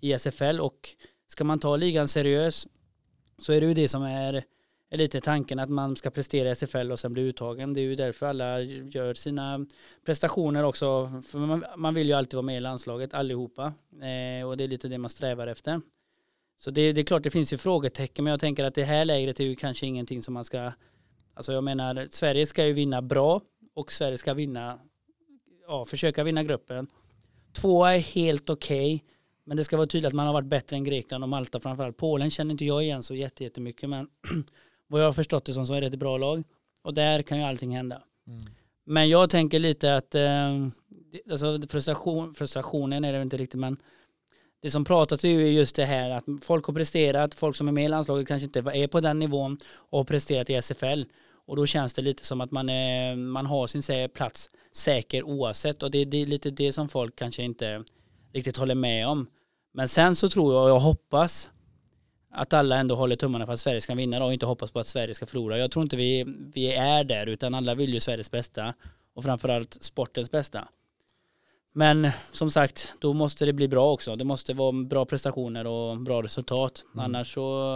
i 0.00 0.12
SFL 0.12 0.60
och 0.60 0.88
ska 1.26 1.44
man 1.44 1.58
ta 1.58 1.76
ligan 1.76 2.08
seriös 2.08 2.66
så 3.38 3.52
är 3.52 3.60
det 3.60 3.66
ju 3.66 3.74
det 3.74 3.88
som 3.88 4.02
är, 4.02 4.44
är 4.90 4.96
lite 4.96 5.20
tanken 5.20 5.58
att 5.58 5.68
man 5.68 5.96
ska 5.96 6.10
prestera 6.10 6.48
i 6.48 6.54
SFL 6.54 6.92
och 6.92 6.98
sen 6.98 7.12
bli 7.12 7.22
uttagen. 7.22 7.74
Det 7.74 7.80
är 7.80 7.82
ju 7.82 7.94
därför 7.94 8.26
alla 8.26 8.60
gör 8.60 9.14
sina 9.14 9.66
prestationer 10.06 10.64
också. 10.64 11.22
För 11.26 11.38
man, 11.38 11.64
man 11.76 11.94
vill 11.94 12.08
ju 12.08 12.12
alltid 12.12 12.34
vara 12.34 12.46
med 12.46 12.56
i 12.56 12.60
landslaget 12.60 13.14
allihopa 13.14 13.64
eh, 13.92 14.48
och 14.48 14.56
det 14.56 14.64
är 14.64 14.68
lite 14.68 14.88
det 14.88 14.98
man 14.98 15.10
strävar 15.10 15.46
efter. 15.46 15.80
Så 16.60 16.70
det, 16.70 16.92
det 16.92 17.00
är 17.00 17.04
klart 17.04 17.22
det 17.22 17.30
finns 17.30 17.52
ju 17.52 17.58
frågetecken 17.58 18.24
men 18.24 18.30
jag 18.30 18.40
tänker 18.40 18.64
att 18.64 18.74
det 18.74 18.84
här 18.84 19.04
lägret 19.04 19.40
är 19.40 19.44
ju 19.44 19.56
kanske 19.56 19.86
ingenting 19.86 20.22
som 20.22 20.34
man 20.34 20.44
ska 20.44 20.72
Alltså 21.34 21.52
jag 21.52 21.64
menar 21.64 22.08
Sverige 22.10 22.46
ska 22.46 22.66
ju 22.66 22.72
vinna 22.72 23.02
bra 23.02 23.40
och 23.74 23.92
Sverige 23.92 24.18
ska 24.18 24.34
vinna 24.34 24.78
ja, 25.66 25.84
försöka 25.84 26.24
vinna 26.24 26.42
gruppen. 26.42 26.86
Två 27.52 27.84
är 27.84 27.98
helt 27.98 28.50
okej 28.50 29.04
men 29.44 29.56
det 29.56 29.64
ska 29.64 29.76
vara 29.76 29.86
tydligt 29.86 30.08
att 30.08 30.14
man 30.14 30.26
har 30.26 30.32
varit 30.32 30.46
bättre 30.48 30.76
än 30.76 30.84
Grekland 30.84 31.24
och 31.24 31.30
Malta 31.30 31.60
framförallt. 31.60 31.96
Polen 31.96 32.30
känner 32.30 32.50
inte 32.52 32.64
jag 32.64 32.82
igen 32.82 33.02
så 33.02 33.14
jätte- 33.14 33.44
jättemycket 33.44 33.88
men 33.88 34.08
vad 34.86 35.00
jag 35.00 35.06
har 35.06 35.12
förstått 35.12 35.44
det 35.44 35.52
som 35.52 35.66
så 35.66 35.74
är 35.74 35.80
det 35.80 35.86
ett 35.86 35.94
bra 35.94 36.18
lag 36.18 36.44
och 36.82 36.94
där 36.94 37.22
kan 37.22 37.38
ju 37.38 37.44
allting 37.44 37.76
hända. 37.76 38.02
Men 38.84 39.08
jag 39.08 39.30
tänker 39.30 39.58
lite 39.58 39.96
att 39.96 40.14
eh, 40.14 40.66
alltså 41.30 41.60
frustration, 41.68 42.34
frustrationen 42.34 43.04
är 43.04 43.12
det 43.12 43.22
inte 43.22 43.36
riktigt 43.36 43.60
men 43.60 43.76
det 44.62 44.70
som 44.70 44.84
pratas 44.84 45.24
är 45.24 45.28
ju 45.28 45.48
just 45.48 45.76
det 45.76 45.84
här 45.84 46.10
att 46.10 46.24
folk 46.42 46.64
har 46.64 46.74
presterat, 46.74 47.34
folk 47.34 47.56
som 47.56 47.68
är 47.68 47.72
med 47.72 47.84
i 47.84 47.88
landslaget 47.88 48.28
kanske 48.28 48.44
inte 48.44 48.58
är 48.58 48.86
på 48.86 49.00
den 49.00 49.18
nivån 49.18 49.58
och 49.74 49.98
har 49.98 50.04
presterat 50.04 50.50
i 50.50 50.54
SFL 50.54 51.02
och 51.46 51.56
då 51.56 51.66
känns 51.66 51.94
det 51.94 52.02
lite 52.02 52.24
som 52.24 52.40
att 52.40 52.50
man, 52.50 52.68
är, 52.68 53.16
man 53.16 53.46
har 53.46 53.66
sin 53.66 54.08
plats 54.08 54.50
säker 54.72 55.22
oavsett 55.22 55.82
och 55.82 55.90
det, 55.90 56.04
det 56.04 56.22
är 56.22 56.26
lite 56.26 56.50
det 56.50 56.72
som 56.72 56.88
folk 56.88 57.16
kanske 57.16 57.42
inte 57.42 57.84
riktigt 58.32 58.56
håller 58.56 58.74
med 58.74 59.08
om. 59.08 59.26
Men 59.72 59.88
sen 59.88 60.16
så 60.16 60.28
tror 60.28 60.54
jag 60.54 60.62
och 60.62 60.70
jag 60.70 60.78
hoppas 60.78 61.50
att 62.30 62.52
alla 62.52 62.76
ändå 62.76 62.94
håller 62.94 63.16
tummarna 63.16 63.46
för 63.46 63.52
att 63.52 63.60
Sverige 63.60 63.80
ska 63.80 63.94
vinna 63.94 64.24
och 64.24 64.32
inte 64.32 64.46
hoppas 64.46 64.70
på 64.70 64.80
att 64.80 64.86
Sverige 64.86 65.14
ska 65.14 65.26
förlora. 65.26 65.58
Jag 65.58 65.70
tror 65.70 65.82
inte 65.82 65.96
vi, 65.96 66.24
vi 66.54 66.72
är 66.72 67.04
där 67.04 67.26
utan 67.26 67.54
alla 67.54 67.74
vill 67.74 67.94
ju 67.94 68.00
Sveriges 68.00 68.30
bästa 68.30 68.74
och 69.14 69.24
framförallt 69.24 69.82
sportens 69.82 70.30
bästa. 70.30 70.68
Men 71.72 72.10
som 72.32 72.50
sagt, 72.50 72.92
då 73.00 73.12
måste 73.12 73.44
det 73.44 73.52
bli 73.52 73.68
bra 73.68 73.92
också. 73.92 74.16
Det 74.16 74.24
måste 74.24 74.54
vara 74.54 74.72
bra 74.72 75.04
prestationer 75.04 75.66
och 75.66 76.00
bra 76.00 76.22
resultat. 76.22 76.84
Mm. 76.94 77.04
Annars 77.04 77.34
så, 77.34 77.68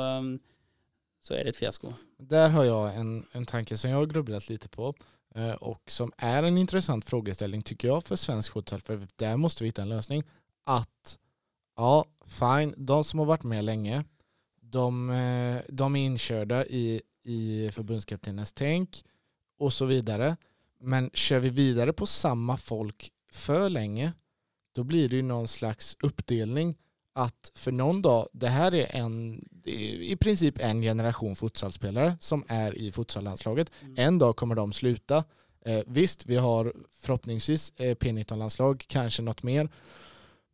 så 1.22 1.34
är 1.34 1.44
det 1.44 1.50
ett 1.50 1.56
fiasko. 1.56 1.92
Där 2.18 2.50
har 2.50 2.64
jag 2.64 2.96
en, 2.96 3.26
en 3.32 3.46
tanke 3.46 3.76
som 3.76 3.90
jag 3.90 3.98
har 3.98 4.06
grubblat 4.06 4.48
lite 4.48 4.68
på 4.68 4.94
eh, 5.34 5.52
och 5.52 5.82
som 5.86 6.12
är 6.16 6.42
en 6.42 6.58
intressant 6.58 7.04
frågeställning 7.04 7.62
tycker 7.62 7.88
jag 7.88 8.04
för 8.04 8.16
svensk 8.16 8.52
fotboll. 8.52 8.80
För 8.80 9.06
där 9.16 9.36
måste 9.36 9.64
vi 9.64 9.68
hitta 9.68 9.82
en 9.82 9.88
lösning. 9.88 10.24
Att 10.66 11.18
ja, 11.76 12.04
fine, 12.26 12.74
de 12.76 13.04
som 13.04 13.18
har 13.18 13.26
varit 13.26 13.42
med 13.42 13.64
länge, 13.64 14.04
de, 14.60 15.10
eh, 15.10 15.62
de 15.68 15.96
är 15.96 16.04
inkörda 16.04 16.66
i, 16.66 17.02
i 17.24 17.70
förbundskaptenens 17.72 18.52
tänk 18.52 19.04
och 19.58 19.72
så 19.72 19.84
vidare. 19.84 20.36
Men 20.80 21.10
kör 21.14 21.40
vi 21.40 21.50
vidare 21.50 21.92
på 21.92 22.06
samma 22.06 22.56
folk 22.56 23.10
för 23.32 23.70
länge, 23.70 24.12
då 24.74 24.84
blir 24.84 25.08
det 25.08 25.16
ju 25.16 25.22
någon 25.22 25.48
slags 25.48 25.96
uppdelning 26.00 26.76
att 27.12 27.52
för 27.54 27.72
någon 27.72 28.02
dag, 28.02 28.28
det 28.32 28.48
här 28.48 28.74
är 28.74 28.96
en, 28.96 29.44
är 29.64 30.02
i 30.02 30.16
princip 30.16 30.58
en 30.58 30.82
generation 30.82 31.36
futsalspelare 31.36 32.16
som 32.20 32.44
är 32.48 32.78
i 32.78 32.92
futsallandslaget. 32.92 33.70
Mm. 33.80 33.94
En 33.98 34.18
dag 34.18 34.36
kommer 34.36 34.54
de 34.54 34.72
sluta. 34.72 35.24
Eh, 35.64 35.80
visst, 35.86 36.26
vi 36.26 36.36
har 36.36 36.72
förhoppningsvis 36.92 37.72
eh, 37.76 37.94
P19-landslag, 37.96 38.84
kanske 38.88 39.22
något 39.22 39.42
mer. 39.42 39.68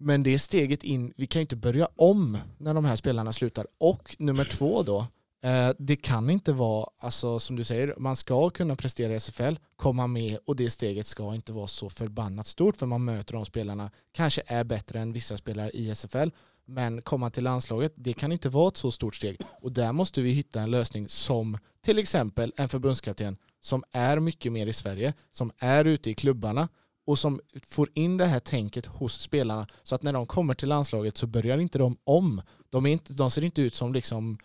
Men 0.04 0.22
det 0.22 0.34
är 0.34 0.38
steget 0.38 0.84
in, 0.84 1.12
vi 1.16 1.26
kan 1.26 1.40
ju 1.40 1.42
inte 1.42 1.56
börja 1.56 1.88
om 1.96 2.38
när 2.58 2.74
de 2.74 2.84
här 2.84 2.96
spelarna 2.96 3.32
slutar. 3.32 3.66
Och 3.78 4.16
nummer 4.18 4.44
två 4.44 4.82
då, 4.82 5.06
eh, 5.48 5.70
det 5.78 5.96
kan 5.96 6.30
inte 6.30 6.52
vara, 6.52 6.90
alltså 6.98 7.38
som 7.38 7.56
du 7.56 7.64
säger, 7.64 7.94
man 7.98 8.16
ska 8.16 8.50
kunna 8.50 8.76
prestera 8.76 9.12
i 9.12 9.16
SFL, 9.16 9.54
komma 9.76 10.06
med 10.06 10.38
och 10.44 10.56
det 10.56 10.70
steget 10.70 11.06
ska 11.06 11.34
inte 11.34 11.52
vara 11.52 11.66
så 11.66 11.88
förbannat 11.88 12.46
stort 12.46 12.76
för 12.76 12.86
man 12.86 13.04
möter 13.04 13.34
de 13.34 13.44
spelarna, 13.44 13.90
kanske 14.12 14.42
är 14.46 14.64
bättre 14.64 15.00
än 15.00 15.12
vissa 15.12 15.36
spelare 15.36 15.70
i 15.70 15.90
SFL, 15.90 16.28
men 16.64 17.02
komma 17.02 17.30
till 17.30 17.44
landslaget, 17.44 17.92
det 17.96 18.12
kan 18.12 18.32
inte 18.32 18.48
vara 18.48 18.68
ett 18.68 18.76
så 18.76 18.90
stort 18.90 19.14
steg. 19.14 19.40
Och 19.60 19.72
där 19.72 19.92
måste 19.92 20.22
vi 20.22 20.30
hitta 20.30 20.60
en 20.60 20.70
lösning 20.70 21.08
som 21.08 21.58
till 21.84 21.98
exempel 21.98 22.52
en 22.56 22.68
förbundskapten 22.68 23.36
som 23.60 23.84
är 23.90 24.18
mycket 24.18 24.52
mer 24.52 24.66
i 24.66 24.72
Sverige, 24.72 25.14
som 25.30 25.52
är 25.58 25.84
ute 25.84 26.10
i 26.10 26.14
klubbarna 26.14 26.68
och 27.06 27.18
som 27.18 27.40
får 27.66 27.88
in 27.94 28.16
det 28.16 28.26
här 28.26 28.40
tänket 28.40 28.86
hos 28.86 29.20
spelarna 29.20 29.66
så 29.82 29.94
att 29.94 30.02
när 30.02 30.12
de 30.12 30.26
kommer 30.26 30.54
till 30.54 30.68
landslaget 30.68 31.16
så 31.16 31.26
börjar 31.26 31.58
inte 31.58 31.78
de 31.78 31.96
om. 32.04 32.42
De, 32.70 32.86
är 32.86 32.90
inte, 32.90 33.12
de 33.12 33.30
ser 33.30 33.44
inte 33.44 33.62
ut 33.62 33.74
som 33.74 33.92
liksom 33.92 34.38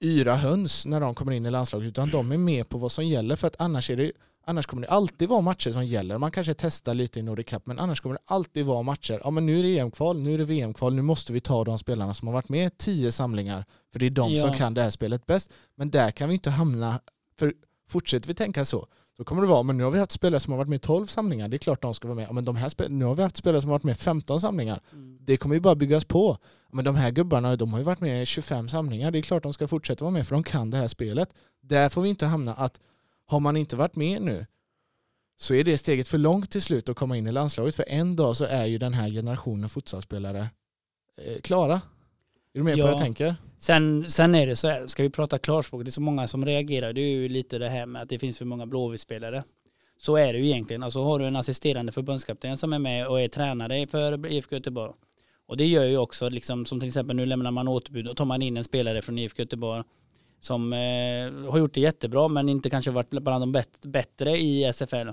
yra 0.00 0.34
höns 0.34 0.86
när 0.86 1.00
de 1.00 1.14
kommer 1.14 1.32
in 1.32 1.46
i 1.46 1.50
landslaget 1.50 1.88
utan 1.88 2.10
de 2.10 2.32
är 2.32 2.38
med 2.38 2.68
på 2.68 2.78
vad 2.78 2.92
som 2.92 3.06
gäller 3.06 3.36
för 3.36 3.46
att 3.46 3.56
annars, 3.58 3.90
är 3.90 3.96
det, 3.96 4.12
annars 4.46 4.66
kommer 4.66 4.82
det 4.82 4.88
alltid 4.88 5.28
vara 5.28 5.40
matcher 5.40 5.70
som 5.70 5.86
gäller. 5.86 6.18
Man 6.18 6.30
kanske 6.30 6.54
testar 6.54 6.94
lite 6.94 7.20
i 7.20 7.22
Nordic 7.22 7.46
Cup 7.46 7.66
men 7.66 7.78
annars 7.78 8.00
kommer 8.00 8.14
det 8.14 8.22
alltid 8.24 8.66
vara 8.66 8.82
matcher. 8.82 9.20
Ja 9.24 9.30
men 9.30 9.46
nu 9.46 9.58
är 9.58 9.62
det 9.62 9.78
EM-kval, 9.78 10.20
nu 10.20 10.34
är 10.34 10.38
det 10.38 10.44
VM-kval, 10.44 10.94
nu 10.94 11.02
måste 11.02 11.32
vi 11.32 11.40
ta 11.40 11.64
de 11.64 11.78
spelarna 11.78 12.14
som 12.14 12.28
har 12.28 12.32
varit 12.32 12.48
med 12.48 12.78
tio 12.78 13.12
samlingar 13.12 13.64
för 13.92 13.98
det 13.98 14.06
är 14.06 14.10
de 14.10 14.32
ja. 14.32 14.42
som 14.42 14.56
kan 14.56 14.74
det 14.74 14.82
här 14.82 14.90
spelet 14.90 15.26
bäst. 15.26 15.50
Men 15.76 15.90
där 15.90 16.10
kan 16.10 16.28
vi 16.28 16.34
inte 16.34 16.50
hamna, 16.50 17.00
för 17.38 17.54
fortsätter 17.88 18.28
vi 18.28 18.34
tänka 18.34 18.64
så 18.64 18.86
så 19.16 19.24
kommer 19.24 19.42
det 19.42 19.48
vara, 19.48 19.62
men 19.62 19.76
nu 19.76 19.84
har 19.84 19.90
vi 19.90 19.98
haft 19.98 20.12
spelare 20.12 20.40
som 20.40 20.52
har 20.52 20.58
varit 20.58 20.68
med 20.68 20.76
i 20.76 20.80
12 20.80 21.06
samlingar, 21.06 21.48
det 21.48 21.56
är 21.56 21.58
klart 21.58 21.82
de 21.82 21.94
ska 21.94 22.08
vara 22.08 22.16
med. 22.16 22.34
Men 22.34 22.44
de 22.44 22.56
här 22.56 22.88
nu 22.88 23.04
har 23.04 23.14
vi 23.14 23.22
haft 23.22 23.36
spelare 23.36 23.60
som 23.60 23.70
har 23.70 23.74
varit 23.74 23.84
med 23.84 23.92
i 23.92 23.98
15 23.98 24.40
samlingar. 24.40 24.80
Mm. 24.92 25.18
Det 25.20 25.36
kommer 25.36 25.54
ju 25.54 25.60
bara 25.60 25.74
byggas 25.74 26.04
på. 26.04 26.38
Men 26.72 26.84
de 26.84 26.96
här 26.96 27.10
gubbarna, 27.10 27.56
de 27.56 27.72
har 27.72 27.78
ju 27.78 27.84
varit 27.84 28.00
med 28.00 28.22
i 28.22 28.26
25 28.26 28.68
samlingar, 28.68 29.10
det 29.10 29.18
är 29.18 29.22
klart 29.22 29.42
de 29.42 29.52
ska 29.52 29.68
fortsätta 29.68 30.04
vara 30.04 30.12
med 30.12 30.26
för 30.26 30.34
de 30.34 30.42
kan 30.42 30.70
det 30.70 30.76
här 30.76 30.88
spelet. 30.88 31.34
Där 31.62 31.88
får 31.88 32.02
vi 32.02 32.08
inte 32.08 32.26
hamna 32.26 32.54
att 32.54 32.80
har 33.26 33.40
man 33.40 33.56
inte 33.56 33.76
varit 33.76 33.96
med 33.96 34.22
nu 34.22 34.46
så 35.36 35.54
är 35.54 35.64
det 35.64 35.78
steget 35.78 36.08
för 36.08 36.18
långt 36.18 36.50
till 36.50 36.62
slut 36.62 36.88
att 36.88 36.96
komma 36.96 37.16
in 37.16 37.26
i 37.26 37.32
landslaget. 37.32 37.74
För 37.74 37.84
en 37.88 38.16
dag 38.16 38.36
så 38.36 38.44
är 38.44 38.64
ju 38.64 38.78
den 38.78 38.94
här 38.94 39.10
generationen 39.10 39.68
futsalspelare 39.68 40.48
eh, 41.22 41.40
klara. 41.40 41.74
Är 41.74 42.58
du 42.58 42.62
med 42.62 42.78
ja. 42.78 42.82
på 42.82 42.82
vad 42.82 42.92
jag 42.92 43.00
tänker? 43.00 43.36
Sen, 43.58 44.08
sen 44.08 44.34
är 44.34 44.46
det 44.46 44.56
så 44.56 44.68
här, 44.68 44.86
ska 44.86 45.02
vi 45.02 45.10
prata 45.10 45.38
klarspråk, 45.38 45.84
det 45.84 45.88
är 45.88 45.92
så 45.92 46.00
många 46.00 46.26
som 46.26 46.44
reagerar, 46.44 46.92
det 46.92 47.00
är 47.00 47.10
ju 47.10 47.28
lite 47.28 47.58
det 47.58 47.68
här 47.68 47.86
med 47.86 48.02
att 48.02 48.08
det 48.08 48.18
finns 48.18 48.38
för 48.38 48.44
många 48.44 48.66
Blåvittspelare. 48.66 49.44
Så 49.98 50.16
är 50.16 50.32
det 50.32 50.38
ju 50.38 50.46
egentligen. 50.46 50.82
Alltså 50.82 51.02
har 51.02 51.18
du 51.18 51.26
en 51.26 51.36
assisterande 51.36 51.92
förbundskapten 51.92 52.56
som 52.56 52.72
är 52.72 52.78
med 52.78 53.06
och 53.06 53.20
är 53.20 53.28
tränare 53.28 53.86
för 53.86 54.26
IFK 54.26 54.56
Göteborg. 54.56 54.92
Och 55.46 55.56
det 55.56 55.66
gör 55.66 55.84
ju 55.84 55.98
också, 55.98 56.28
liksom, 56.28 56.66
som 56.66 56.80
till 56.80 56.88
exempel 56.88 57.16
nu 57.16 57.26
lämnar 57.26 57.50
man 57.50 57.68
återbud 57.68 58.08
och 58.08 58.16
tar 58.16 58.24
man 58.24 58.42
in 58.42 58.56
en 58.56 58.64
spelare 58.64 59.02
från 59.02 59.18
IFK 59.18 59.42
Göteborg 59.42 59.84
som 60.40 60.72
eh, 60.72 61.50
har 61.50 61.58
gjort 61.58 61.74
det 61.74 61.80
jättebra 61.80 62.28
men 62.28 62.48
inte 62.48 62.70
kanske 62.70 62.90
varit 62.90 63.10
bland 63.10 63.42
de 63.42 63.52
bet 63.52 63.80
bättre 63.82 64.36
i 64.36 64.72
SFL. 64.72 65.08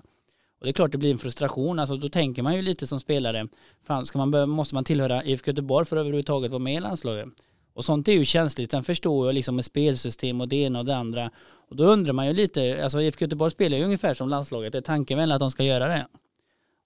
Och 0.59 0.65
det 0.65 0.69
är 0.69 0.73
klart 0.73 0.91
det 0.91 0.97
blir 0.97 1.11
en 1.11 1.17
frustration, 1.17 1.79
alltså 1.79 1.95
då 1.95 2.09
tänker 2.09 2.43
man 2.43 2.55
ju 2.55 2.61
lite 2.61 2.87
som 2.87 2.99
spelare, 2.99 3.47
fan, 3.83 4.05
ska 4.05 4.25
man, 4.25 4.49
måste 4.49 4.75
man 4.75 4.83
tillhöra 4.83 5.23
IFK 5.23 5.51
Göteborg 5.51 5.85
för 5.85 5.95
att 5.95 6.01
överhuvudtaget 6.01 6.51
vara 6.51 6.59
med 6.59 6.75
i 6.75 6.79
landslaget? 6.79 7.29
Och 7.73 7.85
sånt 7.85 8.07
är 8.07 8.13
ju 8.13 8.25
känsligt. 8.25 8.71
Sen 8.71 8.83
förstår 8.83 9.27
jag 9.27 9.35
liksom 9.35 9.55
med 9.55 9.65
spelsystem 9.65 10.41
och 10.41 10.47
det 10.47 10.55
ena 10.55 10.79
och 10.79 10.85
det 10.85 10.95
andra. 10.95 11.31
Och 11.69 11.75
då 11.75 11.83
undrar 11.83 12.13
man 12.13 12.27
ju 12.27 12.33
lite, 12.33 12.83
alltså 12.83 13.01
IFK 13.01 13.25
Göteborg 13.25 13.51
spelar 13.51 13.77
ju 13.77 13.83
ungefär 13.83 14.13
som 14.13 14.29
landslaget. 14.29 14.71
det 14.71 14.77
Är 14.77 14.81
tanken 14.81 15.17
väl 15.17 15.31
att 15.31 15.39
de 15.39 15.51
ska 15.51 15.63
göra 15.63 15.87
det? 15.87 16.07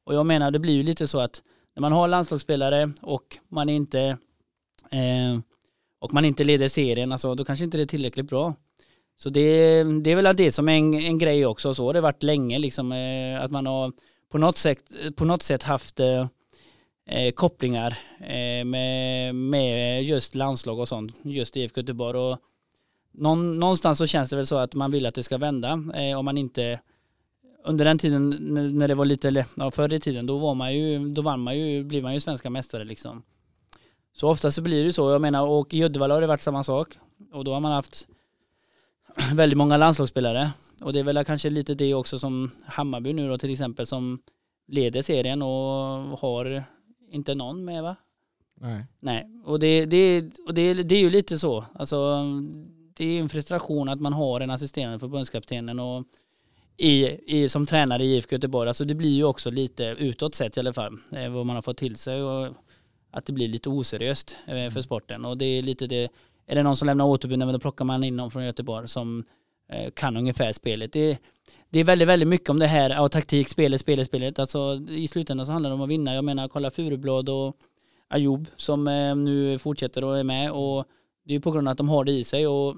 Och 0.06 0.16
jag 0.16 0.26
menar 0.26 0.52
det 0.52 0.60
blir 0.60 0.74
ju 0.74 0.84
lite 0.84 1.08
så 1.08 1.20
att 1.20 1.42
när 1.76 1.82
man 1.82 1.92
har 1.92 2.08
landslagsspelare 2.08 2.92
och 3.02 3.38
man 3.50 3.70
inte 3.70 4.00
eh, 4.92 5.40
och 6.00 6.14
man 6.14 6.26
inte 6.26 6.44
leder 6.44 6.68
serien, 6.68 7.12
alltså 7.12 7.36
då 7.36 7.46
kanske 7.46 7.66
inte 7.66 7.78
det 7.78 7.84
är 7.84 7.86
tillräckligt 7.86 8.30
bra. 8.30 8.56
Så 9.18 9.30
det, 9.30 9.84
det 9.84 10.12
är 10.12 10.16
väl 10.16 10.36
det 10.36 10.52
som 10.52 10.70
är 10.70 10.78
en, 10.78 10.94
en 10.94 11.18
grej 11.18 11.46
också, 11.46 11.74
så 11.74 11.86
har 11.86 11.94
det 11.94 12.02
varit 12.02 12.24
länge 12.24 12.60
liksom, 12.60 12.92
eh, 12.92 13.44
att 13.44 13.52
man 13.52 13.66
har 13.66 13.92
på 14.32 14.38
något 14.38 14.58
sätt, 14.58 14.84
på 15.16 15.26
något 15.26 15.42
sätt 15.42 15.64
haft 15.64 16.00
eh, 16.00 16.28
eh, 17.06 17.32
kopplingar 17.32 17.98
eh, 18.20 18.66
med, 18.66 19.36
med 19.36 20.04
just 20.04 20.36
landslag 20.36 20.80
och 20.80 20.88
sånt, 20.88 21.16
just 21.24 21.58
IFK 21.58 21.82
Göteborg. 21.82 22.20
Och 22.20 22.40
någon, 23.12 23.60
någonstans 23.60 23.98
så 23.98 24.08
känns 24.08 24.30
det 24.30 24.36
väl 24.36 24.48
så 24.48 24.58
att 24.58 24.76
man 24.76 24.92
vill 24.92 25.06
att 25.06 25.16
det 25.16 25.24
ska 25.24 25.38
vända 25.38 25.84
eh, 25.96 26.20
om 26.20 26.26
man 26.26 26.38
inte 26.38 26.80
under 27.66 27.86
den 27.86 27.98
tiden 27.98 28.30
när 28.78 28.88
det 28.88 28.96
var 28.96 29.06
lite, 29.06 29.46
ja, 29.56 29.72
förr 29.72 29.94
i 29.94 30.00
tiden, 30.00 30.26
då 30.26 30.38
var 30.38 30.56
man 30.56 30.74
ju, 30.74 31.10
då 31.14 31.22
vann 31.22 31.40
man 31.40 31.58
ju, 31.58 31.84
blev 31.84 32.04
man 32.04 32.14
ju 32.14 32.20
svenska 32.20 32.50
mästare 32.50 32.84
liksom. 32.84 33.24
Så 34.14 34.30
ofta 34.30 34.52
så 34.52 34.62
blir 34.62 34.78
det 34.78 34.84
ju 34.84 34.92
så, 34.92 35.12
jag 35.12 35.22
menar, 35.22 35.48
och 35.48 35.74
i 35.74 35.84
Uddevalla 35.84 36.14
har 36.14 36.22
det 36.22 36.28
varit 36.28 36.42
samma 36.42 36.64
sak. 36.64 36.98
Och 37.34 37.44
då 37.44 37.54
har 37.54 37.60
man 37.60 37.72
haft 37.72 38.08
väldigt 39.34 39.58
många 39.58 39.78
landslagsspelare. 39.78 40.52
Och 40.84 40.94
det 40.94 41.00
är 41.00 41.04
väl 41.04 41.26
kanske 41.26 41.50
lite 41.50 41.74
det 41.74 41.94
också 41.94 42.20
som 42.20 42.52
Hammarby 42.66 43.14
nu 43.14 43.28
då 43.28 43.38
till 43.38 43.52
exempel 43.52 43.88
som 43.88 44.20
leder 44.68 45.02
serien 45.02 45.42
och 45.42 45.50
har 46.20 46.64
inte 47.10 47.36
någon 47.36 47.66
med 47.66 47.84
va? 47.84 47.96
Nej. 48.62 48.86
Nej, 49.00 49.28
och 49.46 49.60
det, 49.60 49.86
det, 49.86 50.32
och 50.48 50.54
det, 50.54 50.74
det 50.74 50.96
är 50.96 51.00
ju 51.00 51.10
lite 51.10 51.40
så. 51.40 51.66
Alltså, 51.74 52.24
det 52.94 53.06
är 53.06 53.20
en 53.20 53.30
frustration 53.30 53.90
att 53.90 54.00
man 54.00 54.14
har 54.14 54.42
en 54.42 54.50
assisterande 54.50 55.00
förbundskaptenen 55.00 55.80
och 55.80 56.06
i, 56.78 57.20
i, 57.38 57.50
som 57.50 57.66
tränare 57.66 58.04
i 58.04 58.16
IFK 58.16 58.36
Göteborg. 58.36 58.68
Alltså 58.68 58.86
det 58.86 58.96
blir 58.96 59.10
ju 59.16 59.24
också 59.24 59.52
lite 59.52 59.84
utåt 59.84 60.36
sett 60.36 60.58
i 60.58 60.60
alla 60.60 60.74
fall, 60.74 60.98
eh, 61.12 61.30
vad 61.30 61.46
man 61.46 61.56
har 61.56 61.62
fått 61.62 61.78
till 61.78 61.96
sig 61.96 62.24
och 62.24 62.54
att 63.12 63.26
det 63.26 63.34
blir 63.34 63.48
lite 63.48 63.70
oseriöst 63.70 64.38
eh, 64.46 64.54
för 64.54 64.58
mm. 64.58 64.84
sporten. 64.84 65.26
Och 65.26 65.38
det 65.38 65.46
är 65.46 65.62
lite 65.62 65.88
det, 65.88 66.10
är 66.48 66.56
det 66.56 66.64
någon 66.64 66.76
som 66.76 66.86
lämnar 66.86 67.06
återbud, 67.06 67.40
då 67.40 67.60
plockar 67.60 67.86
man 67.86 68.04
in 68.04 68.16
någon 68.16 68.32
från 68.32 68.46
Göteborg 68.46 68.88
som 68.88 69.24
eh, 69.70 69.92
kan 69.92 70.18
ungefär 70.18 70.54
spelet. 70.54 70.94
Det, 70.94 71.18
det 71.76 71.80
är 71.80 71.84
väldigt, 71.84 72.08
väldigt 72.08 72.28
mycket 72.28 72.50
om 72.50 72.60
det 72.60 72.68
här, 72.68 72.90
ja, 72.90 73.10
taktik, 73.10 73.50
spelet, 73.50 73.82
spelet, 73.82 74.08
spelet. 74.08 74.40
Alltså 74.40 74.82
i 74.90 75.08
slutändan 75.08 75.46
så 75.46 75.52
handlar 75.52 75.70
det 75.70 75.74
om 75.74 75.82
att 75.82 75.90
vinna. 75.90 76.14
Jag 76.14 76.24
menar, 76.24 76.48
kolla 76.48 76.72
Furublad 76.72 77.30
och 77.30 77.56
Ayoub 78.08 78.48
som 78.56 78.88
eh, 78.88 79.16
nu 79.16 79.60
fortsätter 79.60 80.04
och 80.04 80.18
är 80.20 80.24
med 80.24 80.52
och 80.52 80.86
det 81.26 81.32
är 81.32 81.36
ju 81.36 81.42
på 81.42 81.52
grund 81.52 81.68
av 81.68 81.72
att 81.72 81.78
de 81.78 81.90
har 81.90 82.04
det 82.04 82.12
i 82.12 82.24
sig 82.24 82.48
och 82.48 82.78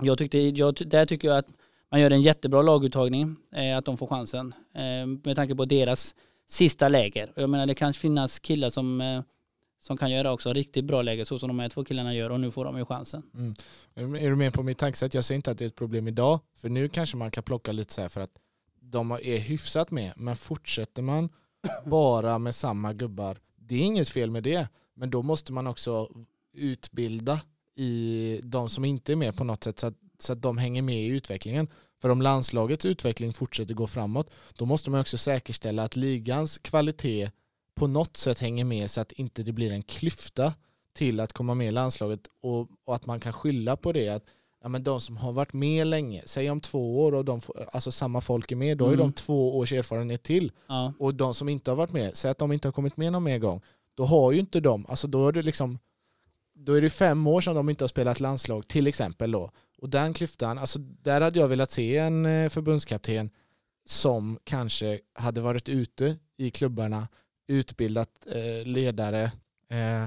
jag 0.00 0.18
tyckte, 0.18 0.38
jag, 0.38 0.74
där 0.86 1.06
tycker 1.06 1.28
jag 1.28 1.38
att 1.38 1.48
man 1.90 2.00
gör 2.00 2.10
en 2.10 2.22
jättebra 2.22 2.62
laguttagning, 2.62 3.36
eh, 3.54 3.78
att 3.78 3.84
de 3.84 3.96
får 3.96 4.06
chansen 4.06 4.54
eh, 4.74 5.06
med 5.24 5.36
tanke 5.36 5.54
på 5.54 5.64
deras 5.64 6.14
sista 6.48 6.88
läger. 6.88 7.32
Jag 7.34 7.50
menar 7.50 7.66
det 7.66 7.74
kan 7.74 7.94
finnas 7.94 8.38
killar 8.38 8.70
som 8.70 9.00
eh, 9.00 9.22
som 9.80 9.96
kan 9.96 10.10
göra 10.10 10.32
också 10.32 10.52
riktigt 10.52 10.84
bra 10.84 11.02
läge 11.02 11.24
så 11.24 11.38
som 11.38 11.48
de 11.48 11.58
här 11.58 11.68
två 11.68 11.84
killarna 11.84 12.14
gör 12.14 12.30
och 12.30 12.40
nu 12.40 12.50
får 12.50 12.64
de 12.64 12.78
ju 12.78 12.84
chansen. 12.84 13.22
Mm. 13.34 14.14
Är 14.14 14.30
du 14.30 14.36
med 14.36 14.52
på 14.52 14.62
mitt 14.62 14.78
tankesätt? 14.78 15.14
Jag 15.14 15.24
säger 15.24 15.36
inte 15.36 15.50
att 15.50 15.58
det 15.58 15.64
är 15.64 15.68
ett 15.68 15.74
problem 15.74 16.08
idag 16.08 16.40
för 16.54 16.68
nu 16.68 16.88
kanske 16.88 17.16
man 17.16 17.30
kan 17.30 17.42
plocka 17.42 17.72
lite 17.72 17.94
så 17.94 18.00
här 18.00 18.08
för 18.08 18.20
att 18.20 18.32
de 18.80 19.10
är 19.10 19.38
hyfsat 19.38 19.90
med 19.90 20.12
men 20.16 20.36
fortsätter 20.36 21.02
man 21.02 21.28
bara 21.84 22.38
med 22.38 22.54
samma 22.54 22.92
gubbar 22.92 23.38
det 23.56 23.74
är 23.74 23.82
inget 23.82 24.08
fel 24.08 24.30
med 24.30 24.42
det 24.42 24.68
men 24.94 25.10
då 25.10 25.22
måste 25.22 25.52
man 25.52 25.66
också 25.66 26.08
utbilda 26.52 27.40
i 27.74 28.40
de 28.42 28.68
som 28.68 28.84
inte 28.84 29.12
är 29.12 29.16
med 29.16 29.36
på 29.36 29.44
något 29.44 29.64
sätt 29.64 29.78
så 29.78 29.86
att, 29.86 29.94
så 30.18 30.32
att 30.32 30.42
de 30.42 30.58
hänger 30.58 30.82
med 30.82 31.02
i 31.02 31.06
utvecklingen. 31.06 31.68
För 32.00 32.08
om 32.08 32.22
landslagets 32.22 32.84
utveckling 32.84 33.32
fortsätter 33.32 33.74
gå 33.74 33.86
framåt, 33.86 34.30
då 34.54 34.66
måste 34.66 34.90
man 34.90 35.00
också 35.00 35.18
säkerställa 35.18 35.82
att 35.82 35.96
ligans 35.96 36.58
kvalitet 36.58 37.30
på 37.78 37.86
något 37.86 38.16
sätt 38.16 38.38
hänger 38.38 38.64
med 38.64 38.90
så 38.90 39.00
att 39.00 39.12
inte 39.12 39.42
det 39.42 39.52
blir 39.52 39.72
en 39.72 39.82
klyfta 39.82 40.54
till 40.94 41.20
att 41.20 41.32
komma 41.32 41.54
med 41.54 41.68
i 41.68 41.70
landslaget 41.70 42.20
och, 42.42 42.68
och 42.84 42.94
att 42.94 43.06
man 43.06 43.20
kan 43.20 43.32
skylla 43.32 43.76
på 43.76 43.92
det. 43.92 44.08
att 44.08 44.24
ja, 44.62 44.68
men 44.68 44.84
De 44.84 45.00
som 45.00 45.16
har 45.16 45.32
varit 45.32 45.52
med 45.52 45.86
länge, 45.86 46.22
säg 46.26 46.50
om 46.50 46.60
två 46.60 47.04
år 47.04 47.14
och 47.14 47.24
de, 47.24 47.40
alltså 47.72 47.90
samma 47.90 48.20
folk 48.20 48.52
är 48.52 48.56
med, 48.56 48.78
då 48.78 48.86
mm. 48.86 48.98
är 48.98 49.02
de 49.02 49.12
två 49.12 49.58
års 49.58 49.72
erfarenhet 49.72 50.22
till. 50.22 50.52
Ja. 50.66 50.92
Och 50.98 51.14
de 51.14 51.34
som 51.34 51.48
inte 51.48 51.70
har 51.70 51.76
varit 51.76 51.92
med, 51.92 52.16
säg 52.16 52.30
att 52.30 52.38
de 52.38 52.52
inte 52.52 52.68
har 52.68 52.72
kommit 52.72 52.96
med 52.96 53.12
någon 53.12 53.22
mer 53.24 53.38
gång, 53.38 53.60
då 53.94 54.04
har 54.04 54.32
ju 54.32 54.38
inte 54.38 54.60
de, 54.60 54.86
alltså 54.88 55.06
då 55.06 55.28
är 55.28 55.32
det 55.32 55.42
liksom 55.42 55.78
då 56.54 56.74
är 56.74 56.82
det 56.82 56.90
fem 56.90 57.26
år 57.26 57.40
sedan 57.40 57.54
de 57.54 57.68
inte 57.68 57.84
har 57.84 57.88
spelat 57.88 58.20
landslag 58.20 58.68
till 58.68 58.86
exempel 58.86 59.30
då. 59.30 59.50
Och 59.78 59.88
den 59.88 60.14
klyftan, 60.14 60.58
alltså 60.58 60.78
där 60.78 61.20
hade 61.20 61.38
jag 61.38 61.48
velat 61.48 61.70
se 61.70 61.96
en 61.96 62.26
eh, 62.26 62.48
förbundskapten 62.48 63.30
som 63.86 64.38
kanske 64.44 65.00
hade 65.14 65.40
varit 65.40 65.68
ute 65.68 66.16
i 66.36 66.50
klubbarna, 66.50 67.08
utbildat 67.48 68.26
eh, 68.26 68.66
ledare, 68.66 69.22
eh, 69.70 70.06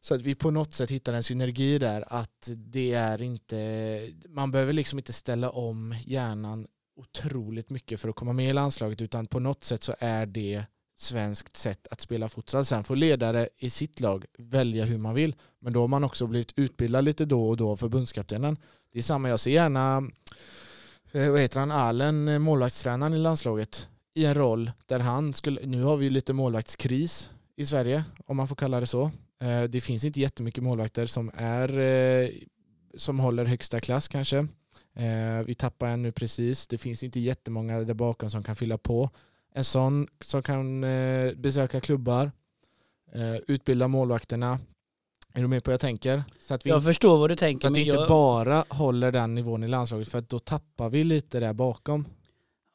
så 0.00 0.14
att 0.14 0.22
vi 0.22 0.34
på 0.34 0.50
något 0.50 0.72
sätt 0.72 0.90
hittar 0.90 1.12
en 1.12 1.22
synergi 1.22 1.78
där 1.78 2.04
att 2.08 2.50
det 2.56 2.94
är 2.94 3.22
inte, 3.22 4.10
man 4.28 4.50
behöver 4.50 4.72
liksom 4.72 4.98
inte 4.98 5.12
ställa 5.12 5.50
om 5.50 5.94
hjärnan 6.06 6.66
otroligt 6.96 7.70
mycket 7.70 8.00
för 8.00 8.08
att 8.08 8.16
komma 8.16 8.32
med 8.32 8.50
i 8.50 8.52
landslaget 8.52 9.00
utan 9.00 9.26
på 9.26 9.40
något 9.40 9.64
sätt 9.64 9.82
så 9.82 9.94
är 9.98 10.26
det 10.26 10.64
svenskt 10.96 11.56
sätt 11.56 11.86
att 11.90 12.00
spela 12.00 12.28
futsal. 12.28 12.64
Sen 12.64 12.84
får 12.84 12.96
ledare 12.96 13.48
i 13.56 13.70
sitt 13.70 14.00
lag 14.00 14.24
välja 14.38 14.84
hur 14.84 14.98
man 14.98 15.14
vill. 15.14 15.34
Men 15.60 15.72
då 15.72 15.80
har 15.80 15.88
man 15.88 16.04
också 16.04 16.26
blivit 16.26 16.52
utbildad 16.56 17.04
lite 17.04 17.24
då 17.24 17.48
och 17.48 17.56
då 17.56 17.70
av 17.70 17.76
förbundskaptenen. 17.76 18.56
Det 18.92 18.98
är 18.98 19.02
samma, 19.02 19.28
jag 19.28 19.40
ser 19.40 19.50
gärna, 19.50 20.02
eh, 21.12 21.30
vad 21.30 21.40
heter 21.40 21.60
han, 21.60 21.70
Allen, 21.70 22.28
eh, 22.28 22.38
målvaktstränaren 22.38 23.14
i 23.14 23.18
landslaget, 23.18 23.88
i 24.18 24.24
en 24.24 24.34
roll 24.34 24.70
där 24.86 25.00
han 25.00 25.34
skulle, 25.34 25.66
nu 25.66 25.82
har 25.82 25.96
vi 25.96 26.10
lite 26.10 26.32
målvaktskris 26.32 27.30
i 27.56 27.66
Sverige, 27.66 28.04
om 28.26 28.36
man 28.36 28.48
får 28.48 28.56
kalla 28.56 28.80
det 28.80 28.86
så. 28.86 29.10
Eh, 29.40 29.62
det 29.62 29.80
finns 29.80 30.04
inte 30.04 30.20
jättemycket 30.20 30.64
målvakter 30.64 31.06
som 31.06 31.30
är 31.34 32.48
som 32.94 33.20
håller 33.20 33.44
högsta 33.44 33.80
klass 33.80 34.08
kanske. 34.08 34.46
Vi 35.46 35.54
tappar 35.54 35.88
en 35.88 36.02
nu 36.02 36.12
precis. 36.12 36.66
Det 36.66 36.78
finns 36.78 37.02
inte 37.02 37.20
jättemånga 37.20 37.80
där 37.80 37.94
bakom 37.94 38.30
som 38.30 38.42
kan 38.42 38.56
fylla 38.56 38.78
på. 38.78 39.10
En 39.54 39.64
sån 39.64 40.08
som 40.20 40.42
kan 40.42 40.84
eh, 40.84 41.32
besöka 41.32 41.80
klubbar, 41.80 42.32
eh, 43.12 43.36
utbilda 43.46 43.88
målvakterna. 43.88 44.58
Är 45.34 45.42
du 45.42 45.48
med 45.48 45.64
på 45.64 45.70
vad 45.70 45.72
jag 45.72 45.80
tänker? 45.80 46.22
Så 46.40 46.54
att 46.54 46.66
vi, 46.66 46.70
jag 46.70 46.84
förstår 46.84 47.18
vad 47.18 47.30
du 47.30 47.36
tänker. 47.36 47.60
Så 47.60 47.72
att 47.72 47.76
vi 47.76 47.80
inte 47.80 47.96
jag... 47.96 48.08
bara 48.08 48.64
håller 48.68 49.12
den 49.12 49.34
nivån 49.34 49.64
i 49.64 49.68
landslaget 49.68 50.08
för 50.08 50.18
att 50.18 50.28
då 50.28 50.38
tappar 50.38 50.90
vi 50.90 51.04
lite 51.04 51.40
där 51.40 51.52
bakom. 51.52 52.04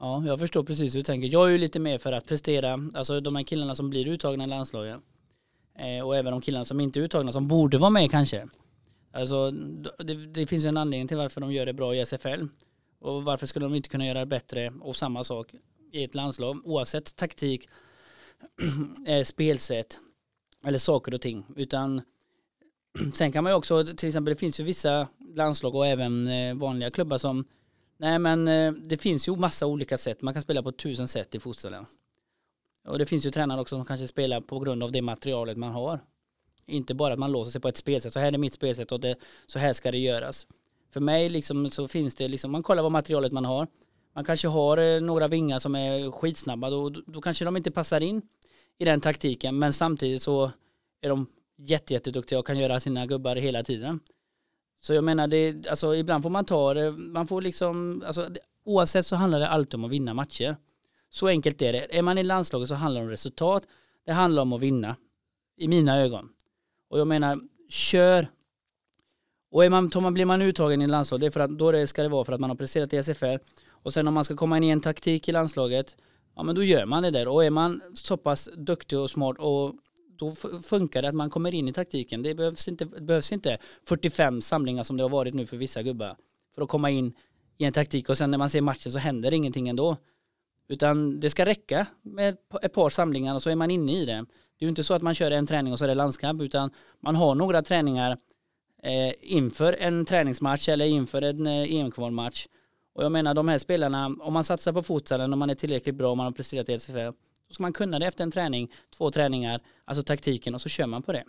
Ja, 0.04 0.24
jag 0.26 0.40
förstår 0.40 0.64
precis 0.64 0.96
hur 0.96 1.00
du 1.00 1.04
tänker. 1.04 1.28
Jag 1.28 1.48
är 1.48 1.52
ju 1.52 1.58
lite 1.58 1.80
mer 1.80 1.98
för 1.98 2.12
att 2.12 2.28
prestera, 2.28 2.80
alltså 2.94 3.20
de 3.20 3.36
här 3.36 3.44
killarna 3.44 3.76
som 3.76 3.90
blir 3.90 4.08
uttagna 4.08 4.44
i 4.44 4.48
landslaget 4.48 5.02
eh, 5.80 6.06
och 6.06 6.16
även 6.16 6.32
de 6.32 6.42
killarna 6.42 6.66
som 6.66 6.80
inte 6.80 7.00
är 7.00 7.02
uttagna 7.02 7.32
som 7.32 7.48
borde 7.48 7.78
vara 7.78 7.90
med 7.90 8.12
kanske. 8.12 8.48
Alltså 9.12 9.52
det, 9.52 10.14
det 10.14 10.48
finns 10.48 10.66
ju 10.66 10.68
en 10.68 10.78
anledning 10.78 11.08
till 11.08 11.18
varför 11.18 11.42
de 11.42 11.54
gör 11.54 11.66
det 11.66 11.74
bra 11.74 11.96
i 11.96 12.06
SFL 12.06 12.46
och 13.00 13.24
varför 13.24 13.46
skulle 13.46 13.66
de 13.66 13.76
inte 13.76 13.90
kunna 13.90 14.06
göra 14.06 14.20
det 14.20 14.26
bättre 14.26 14.74
och 14.82 14.96
samma 14.96 15.24
sak 15.24 15.48
i 15.92 16.04
ett 16.04 16.16
landslag 16.16 16.62
oavsett 16.66 17.16
taktik, 17.16 17.70
eh, 19.08 19.24
spelsätt 19.24 20.00
eller 20.66 20.80
saker 20.80 21.14
och 21.14 21.22
ting. 21.22 21.46
Utan 21.56 22.02
sen 23.14 23.32
kan 23.32 23.44
man 23.44 23.52
ju 23.52 23.58
också, 23.58 23.84
till 23.84 24.08
exempel 24.08 24.34
det 24.34 24.40
finns 24.40 24.60
ju 24.60 24.64
vissa 24.64 25.08
landslag 25.36 25.76
och 25.76 25.88
även 25.88 26.28
eh, 26.28 26.56
vanliga 26.56 26.92
klubbar 26.92 27.18
som 27.18 27.46
Nej 28.04 28.20
men 28.20 28.48
eh, 28.48 28.72
det 28.72 28.98
finns 28.98 29.28
ju 29.28 29.36
massa 29.36 29.66
olika 29.68 29.98
sätt. 29.98 30.22
Man 30.22 30.34
kan 30.34 30.42
spela 30.42 30.64
på 30.64 30.72
tusen 30.72 31.08
sätt 31.08 31.36
i 31.36 31.40
fotbollen. 31.40 31.86
Och 32.88 33.00
det 33.00 33.06
finns 33.06 33.26
ju 33.26 33.30
tränare 33.30 33.62
också 33.62 33.76
som 33.76 33.86
kanske 33.86 34.08
spelar 34.08 34.42
på 34.42 34.60
grund 34.60 34.84
av 34.84 34.92
det 34.92 35.02
materialet 35.02 35.58
man 35.58 35.72
har. 35.72 36.00
Inte 36.66 36.94
bara 36.94 37.14
att 37.14 37.20
man 37.20 37.32
låser 37.32 37.52
sig 37.52 37.62
på 37.62 37.68
ett 37.68 37.78
spelsätt. 37.78 38.14
Så 38.14 38.20
här 38.20 38.34
är 38.34 38.38
mitt 38.38 38.54
spelsätt 38.54 38.92
och 38.92 39.00
det, 39.00 39.16
så 39.48 39.60
här 39.60 39.74
ska 39.74 39.92
det 39.92 39.98
göras. 39.98 40.48
För 40.90 41.00
mig 41.00 41.30
liksom 41.30 41.70
så 41.70 41.88
finns 41.88 42.16
det 42.16 42.28
liksom, 42.28 42.52
man 42.52 42.64
kollar 42.64 42.84
vad 42.84 42.92
materialet 42.92 43.32
man 43.32 43.46
har 43.46 43.68
man 44.16 44.24
kanske 44.24 44.48
har 44.48 44.78
eh, 44.78 45.02
några 45.02 45.28
vingar 45.28 45.60
som 45.60 45.76
är 45.76 46.12
skitsnabba, 46.12 46.70
då, 46.70 46.90
då 46.90 47.22
kanske 47.22 47.46
de 47.46 47.58
inte 47.58 47.72
passar 47.72 48.02
in 48.02 48.22
i 48.78 48.86
den 48.86 49.02
taktiken, 49.02 49.60
men 49.60 49.74
samtidigt 49.74 50.22
så 50.22 50.52
är 51.02 51.10
de 51.10 51.28
jätteduktiga 51.58 52.40
och 52.40 52.48
kan 52.48 52.58
göra 52.58 52.80
sina 52.80 53.06
gubbar 53.06 53.36
hela 53.36 53.64
tiden. 53.64 54.00
Så 54.86 54.94
jag 54.94 55.04
menar, 55.04 55.28
det, 55.28 55.68
alltså, 55.68 55.96
ibland 55.96 56.24
får 56.24 56.30
man 56.30 56.46
ta 56.46 56.74
det, 56.74 56.92
man 56.92 57.28
får 57.28 57.42
liksom, 57.42 58.04
alltså, 58.06 58.30
oavsett 58.66 59.06
så 59.06 59.16
handlar 59.16 59.40
det 59.40 59.48
alltid 59.48 59.74
om 59.74 59.86
att 59.86 59.92
vinna 59.92 60.14
matcher. 60.14 60.56
Så 61.10 61.28
enkelt 61.28 61.62
är 61.62 61.74
det. 61.74 61.98
Är 61.98 62.02
man 62.02 62.18
i 62.18 62.24
landslaget 62.24 62.70
så 62.70 62.76
handlar 62.76 63.02
det 63.02 63.06
om 63.06 63.12
resultat, 63.12 63.64
det 64.06 64.12
handlar 64.12 64.42
om 64.42 64.54
att 64.54 64.62
vinna. 64.62 64.96
I 65.58 65.68
mina 65.68 66.00
ögon. 66.00 66.30
Och 66.90 67.00
jag 67.00 67.08
menar, 67.08 67.40
kör. 67.70 68.28
Och 69.52 69.66
är 69.66 69.70
man, 69.70 69.92
man, 69.96 70.14
blir 70.14 70.26
man 70.26 70.42
uttagen 70.42 70.82
i 70.82 70.88
landslaget, 70.88 71.22
det 71.22 71.28
är 71.28 71.32
för 71.32 71.40
att, 71.40 71.58
då 71.58 71.72
det 71.72 71.88
ska 71.88 72.04
det 72.04 72.10
vara 72.10 72.24
för 72.24 72.34
att 72.34 72.40
man 72.40 72.50
har 72.50 72.58
presterat 72.58 72.94
i 72.94 73.04
SFR 73.04 73.40
och 73.70 73.94
sen 73.94 74.08
om 74.08 74.14
man 74.14 74.24
ska 74.24 74.36
komma 74.36 74.58
in 74.58 74.64
i 74.64 74.70
en 74.70 74.82
taktik 74.82 75.30
i 75.30 75.32
landslaget, 75.32 75.98
ja 76.36 76.44
men 76.44 76.56
då 76.56 76.64
gör 76.64 76.86
man 76.86 77.04
det 77.04 77.12
där. 77.12 77.28
Och 77.28 77.46
är 77.46 77.50
man 77.50 77.82
så 77.94 78.18
pass 78.18 78.50
duktig 78.56 79.00
och 79.00 79.10
smart 79.10 79.38
och 79.40 79.74
då 80.24 80.60
funkar 80.62 81.02
det 81.02 81.10
att 81.10 81.16
man 81.16 81.30
kommer 81.30 81.54
in 81.54 81.68
i 81.68 81.74
taktiken. 81.74 82.22
Det 82.22 82.36
behövs 82.36 82.68
inte, 82.68 82.86
behövs 82.86 83.32
inte 83.32 83.58
45 83.84 84.42
samlingar 84.42 84.84
som 84.84 84.98
det 84.98 85.04
har 85.04 85.10
varit 85.10 85.34
nu 85.34 85.46
för 85.46 85.58
vissa 85.58 85.84
gubbar 85.84 86.16
för 86.56 86.62
att 86.62 86.70
komma 86.70 86.90
in 86.90 87.14
i 87.58 87.66
en 87.66 87.74
taktik 87.74 88.10
och 88.10 88.18
sen 88.18 88.32
när 88.32 88.38
man 88.38 88.50
ser 88.50 88.62
matchen 88.62 88.92
så 88.92 89.00
händer 89.00 89.34
ingenting 89.34 89.70
ändå. 89.70 89.98
Utan 90.68 91.20
det 91.20 91.30
ska 91.30 91.46
räcka 91.46 91.88
med 92.02 92.38
ett 92.62 92.74
par 92.74 92.90
samlingar 92.90 93.36
och 93.36 93.44
så 93.44 93.50
är 93.50 93.56
man 93.56 93.72
inne 93.72 93.98
i 94.02 94.06
det. 94.06 94.26
Det 94.60 94.66
är 94.66 94.66
ju 94.66 94.70
inte 94.70 94.84
så 94.84 94.94
att 94.94 95.02
man 95.02 95.16
kör 95.16 95.32
en 95.32 95.46
träning 95.46 95.74
och 95.74 95.80
så 95.80 95.86
är 95.86 95.90
det 95.90 95.96
landskamp 95.96 96.42
utan 96.42 96.72
man 97.00 97.16
har 97.16 97.36
några 97.36 97.62
träningar 97.62 98.18
eh, 98.84 99.14
inför 99.22 99.76
en 99.80 100.06
träningsmatch 100.06 100.70
eller 100.70 100.86
inför 100.86 101.22
en 101.22 101.48
eh, 101.48 101.74
EM-kvalmatch 101.74 102.48
och 102.96 103.04
jag 103.04 103.12
menar 103.12 103.34
de 103.34 103.48
här 103.48 103.58
spelarna, 103.58 104.16
om 104.20 104.34
man 104.34 104.44
satsar 104.44 104.74
på 104.74 104.82
futsalen 104.82 105.34
om 105.34 105.40
man 105.40 105.50
är 105.50 105.56
tillräckligt 105.56 105.96
bra, 105.96 106.12
om 106.12 106.18
man 106.18 106.26
har 106.26 106.32
presterat 106.32 106.70
i 106.70 106.80
SFL, 106.80 107.12
då 107.48 107.54
ska 107.54 107.64
man 107.64 107.74
kunna 107.74 108.00
det 108.00 108.06
efter 108.06 108.24
en 108.24 108.32
träning, 108.32 108.72
två 108.98 109.12
träningar, 109.12 109.62
alltså 109.86 110.04
taktiken 110.04 110.56
och 110.56 110.62
så 110.62 110.70
kör 110.70 110.88
man 110.88 111.04
på 111.04 111.12
det. 111.12 111.24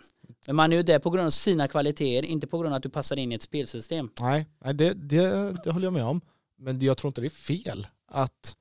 Men 0.47 0.55
man 0.55 0.73
är 0.73 0.77
ju 0.77 0.83
där 0.83 0.99
på 0.99 1.09
grund 1.09 1.25
av 1.25 1.31
sina 1.31 1.67
kvaliteter, 1.67 2.27
inte 2.27 2.47
på 2.47 2.57
grund 2.57 2.73
av 2.73 2.77
att 2.77 2.83
du 2.83 2.89
passar 2.89 3.19
in 3.19 3.31
i 3.31 3.35
ett 3.35 3.41
spelsystem. 3.41 4.09
Nej, 4.19 4.45
det, 4.59 4.93
det, 4.93 5.55
det 5.63 5.71
håller 5.71 5.85
jag 5.85 5.93
med 5.93 6.05
om. 6.05 6.21
Men 6.57 6.81
jag 6.81 6.97
tror 6.97 7.09
inte 7.09 7.21
det 7.21 7.27
är 7.27 7.29
fel 7.29 7.87
att, 8.11 8.55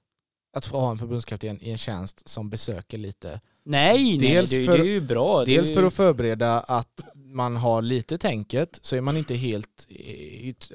att 0.56 0.66
få 0.66 0.80
ha 0.80 0.90
en 0.90 0.98
förbundskapten 0.98 1.58
i 1.62 1.70
en 1.70 1.78
tjänst 1.78 2.28
som 2.28 2.50
besöker 2.50 2.98
lite. 2.98 3.40
Nej, 3.64 4.18
dels 4.18 4.50
nej, 4.50 4.60
det, 4.60 4.66
för, 4.66 4.78
det 4.78 4.84
är 4.84 4.88
ju 4.88 5.00
bra. 5.00 5.44
Dels 5.44 5.74
för 5.74 5.82
att 5.82 5.94
förbereda 5.94 6.60
att 6.60 7.00
man 7.14 7.56
har 7.56 7.82
lite 7.82 8.18
tänket 8.18 8.78
så 8.82 8.96
är 8.96 9.00
man 9.00 9.16
inte 9.16 9.34
helt 9.34 9.86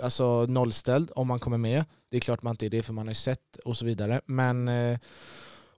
alltså, 0.04 0.46
nollställd 0.46 1.12
om 1.16 1.28
man 1.28 1.40
kommer 1.40 1.58
med. 1.58 1.86
Det 2.12 2.18
är 2.18 2.22
klart 2.22 2.42
man 2.42 2.54
inte 2.54 2.66
är 2.66 2.70
det 2.70 2.84
för 2.84 2.94
man 2.94 3.08
har 3.08 3.14
sett 3.14 3.58
och 3.66 3.78
så 3.78 3.86
vidare. 3.86 4.22
Men, 4.26 4.68
eh, 4.68 5.00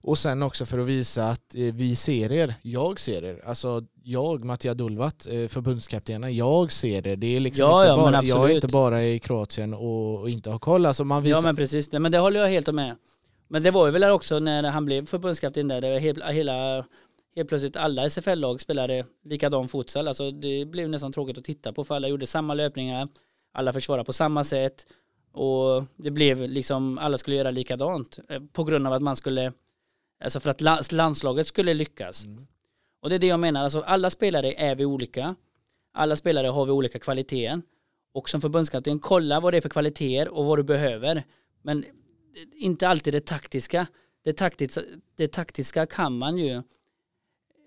och 0.03 0.17
sen 0.17 0.43
också 0.43 0.65
för 0.65 0.79
att 0.79 0.87
visa 0.87 1.27
att 1.27 1.55
eh, 1.55 1.73
vi 1.73 1.95
ser 1.95 2.31
er. 2.31 2.55
Jag 2.61 2.99
ser 2.99 3.23
er. 3.23 3.41
Alltså 3.45 3.83
jag, 4.03 4.45
Mattia 4.45 4.73
Dulvat, 4.73 5.27
eh, 5.27 5.47
förbundskaptenen, 5.47 6.35
jag 6.35 6.71
ser 6.71 7.07
er. 7.07 7.15
Det 7.15 7.35
är 7.35 7.39
liksom 7.39 7.65
ja, 7.65 7.83
inte 7.83 7.89
ja, 7.89 8.11
bara, 8.11 8.23
jag 8.23 8.51
är 8.51 8.55
inte 8.55 8.67
bara 8.67 9.03
i 9.03 9.19
Kroatien 9.19 9.73
och, 9.73 10.19
och 10.19 10.29
inte 10.29 10.49
har 10.49 10.59
koll. 10.59 10.85
Alltså 10.85 11.03
man 11.03 11.23
visar... 11.23 11.37
Ja 11.37 11.41
men 11.41 11.55
precis, 11.55 11.91
men 11.91 12.11
det 12.11 12.17
håller 12.17 12.39
jag 12.39 12.47
helt 12.47 12.73
med. 12.73 12.95
Men 13.47 13.63
det 13.63 13.71
var 13.71 13.85
ju 13.85 13.91
väl 13.91 14.03
också 14.03 14.39
när 14.39 14.63
han 14.63 14.85
blev 14.85 15.05
förbundskapten 15.05 15.67
där, 15.67 15.81
det 15.81 15.89
var 15.89 15.99
hela, 15.99 16.31
hela 16.31 16.85
helt 17.35 17.49
plötsligt 17.49 17.77
alla 17.77 18.09
SFL-lag 18.09 18.61
spelade 18.61 19.05
likadan 19.25 19.67
futsal. 19.67 20.07
Alltså 20.07 20.31
det 20.31 20.65
blev 20.65 20.89
nästan 20.89 21.11
tråkigt 21.13 21.37
att 21.37 21.43
titta 21.43 21.73
på 21.73 21.83
för 21.83 21.95
alla 21.95 22.07
gjorde 22.07 22.27
samma 22.27 22.53
löpningar, 22.53 23.07
alla 23.53 23.73
försvarade 23.73 24.05
på 24.05 24.13
samma 24.13 24.43
sätt 24.43 24.85
och 25.33 25.83
det 25.97 26.11
blev 26.11 26.49
liksom, 26.49 26.97
alla 26.97 27.17
skulle 27.17 27.35
göra 27.35 27.51
likadant 27.51 28.19
eh, 28.29 28.41
på 28.53 28.63
grund 28.63 28.87
av 28.87 28.93
att 28.93 29.01
man 29.01 29.15
skulle, 29.15 29.51
alltså 30.21 30.39
för 30.39 30.49
att 30.49 30.91
landslaget 30.91 31.47
skulle 31.47 31.73
lyckas. 31.73 32.25
Mm. 32.25 32.37
Och 33.01 33.09
det 33.09 33.15
är 33.15 33.19
det 33.19 33.27
jag 33.27 33.39
menar, 33.39 33.63
alltså 33.63 33.81
alla 33.81 34.09
spelare 34.09 34.53
är 34.53 34.75
vi 34.75 34.85
olika, 34.85 35.35
alla 35.93 36.15
spelare 36.15 36.47
har 36.47 36.65
vi 36.65 36.71
olika 36.71 36.99
kvaliteter 36.99 37.61
och 38.13 38.29
som 38.29 38.41
förbundskapten 38.41 38.99
kolla 38.99 39.39
vad 39.39 39.53
det 39.53 39.57
är 39.57 39.61
för 39.61 39.69
kvaliteter 39.69 40.33
och 40.33 40.45
vad 40.45 40.59
du 40.59 40.63
behöver. 40.63 41.23
Men 41.61 41.85
inte 42.53 42.87
alltid 42.87 43.13
det 43.13 43.25
taktiska. 43.25 43.87
Det 44.23 44.33
taktiska, 44.33 44.81
det 45.15 45.27
taktiska 45.27 45.85
kan 45.85 46.17
man 46.17 46.37
ju 46.37 46.61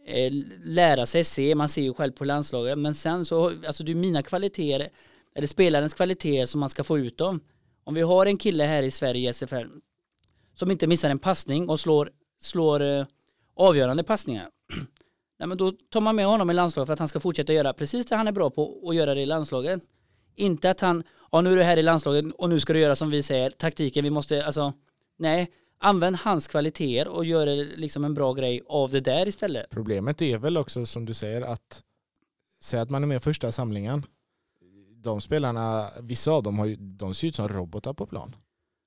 Eh, 0.06 0.32
lära 0.62 1.06
sig 1.06 1.24
se, 1.24 1.54
man 1.54 1.68
ser 1.68 1.82
ju 1.82 1.94
själv 1.94 2.12
på 2.12 2.24
landslaget, 2.24 2.78
men 2.78 2.94
sen 2.94 3.24
så, 3.24 3.52
alltså 3.66 3.84
det 3.84 3.92
är 3.92 3.96
mina 3.96 4.22
kvaliteter, 4.22 4.88
eller 5.34 5.46
spelarens 5.46 5.94
kvaliteter 5.94 6.46
som 6.46 6.60
man 6.60 6.68
ska 6.68 6.84
få 6.84 6.98
ut 6.98 7.18
dem. 7.18 7.40
Om 7.84 7.94
vi 7.94 8.02
har 8.02 8.26
en 8.26 8.36
kille 8.36 8.64
här 8.64 8.82
i 8.82 8.90
Sverige 8.90 9.32
SFL 9.32 9.66
som 10.54 10.70
inte 10.70 10.86
missar 10.86 11.10
en 11.10 11.18
passning 11.18 11.68
och 11.68 11.80
slår, 11.80 12.10
slår 12.44 12.82
eh, 12.82 13.06
avgörande 13.56 14.04
passningar, 14.04 14.48
nej 15.38 15.48
men 15.48 15.58
då 15.58 15.72
tar 15.90 16.00
man 16.00 16.16
med 16.16 16.26
honom 16.26 16.50
i 16.50 16.54
landslaget 16.54 16.86
för 16.86 16.92
att 16.92 16.98
han 16.98 17.08
ska 17.08 17.20
fortsätta 17.20 17.52
göra 17.52 17.72
precis 17.72 18.06
det 18.06 18.16
han 18.16 18.28
är 18.28 18.32
bra 18.32 18.50
på 18.50 18.62
och 18.62 18.94
göra 18.94 19.14
det 19.14 19.20
i 19.20 19.26
landslaget. 19.26 19.82
Inte 20.36 20.70
att 20.70 20.80
han, 20.80 21.02
ja 21.32 21.40
nu 21.40 21.52
är 21.52 21.56
du 21.56 21.62
här 21.62 21.76
i 21.76 21.82
landslaget 21.82 22.24
och 22.38 22.48
nu 22.48 22.60
ska 22.60 22.72
du 22.72 22.78
göra 22.78 22.96
som 22.96 23.10
vi 23.10 23.22
säger, 23.22 23.50
taktiken, 23.50 24.04
vi 24.04 24.10
måste, 24.10 24.46
alltså, 24.46 24.72
nej, 25.16 25.50
använd 25.78 26.16
hans 26.16 26.48
kvaliteter 26.48 27.08
och 27.08 27.24
gör 27.24 27.76
liksom 27.76 28.04
en 28.04 28.14
bra 28.14 28.32
grej 28.32 28.62
av 28.68 28.90
det 28.90 29.00
där 29.00 29.28
istället. 29.28 29.70
Problemet 29.70 30.22
är 30.22 30.38
väl 30.38 30.56
också 30.56 30.86
som 30.86 31.04
du 31.04 31.14
säger 31.14 31.42
att 31.42 31.82
säg 32.62 32.80
att 32.80 32.90
man 32.90 33.02
är 33.02 33.06
med 33.06 33.16
i 33.16 33.20
första 33.20 33.52
samlingen. 33.52 34.06
De 34.96 35.20
spelarna, 35.20 35.90
vissa 36.02 36.32
av 36.32 36.42
dem 36.42 36.58
har 36.58 36.66
ju, 36.66 36.76
de 36.76 37.14
ser 37.14 37.28
ut 37.28 37.34
som 37.34 37.48
robotar 37.48 37.94
på 37.94 38.06
plan. 38.06 38.36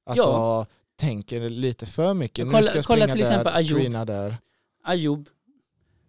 Alltså 0.06 0.30
Ja. 0.30 0.66
Tänker 0.98 1.50
lite 1.50 1.86
för 1.86 2.14
mycket. 2.14 2.46
Kolla- 2.46 2.60
nu 2.60 2.64
ska 2.64 2.76
jag 2.76 2.86
kolla 2.86 3.08
till 3.08 3.20
exempel 3.20 3.54
där, 3.54 3.60
Ayoub. 3.60 3.80
screena 3.80 4.06
där. 4.06 4.36
Ayoub, 4.84 5.30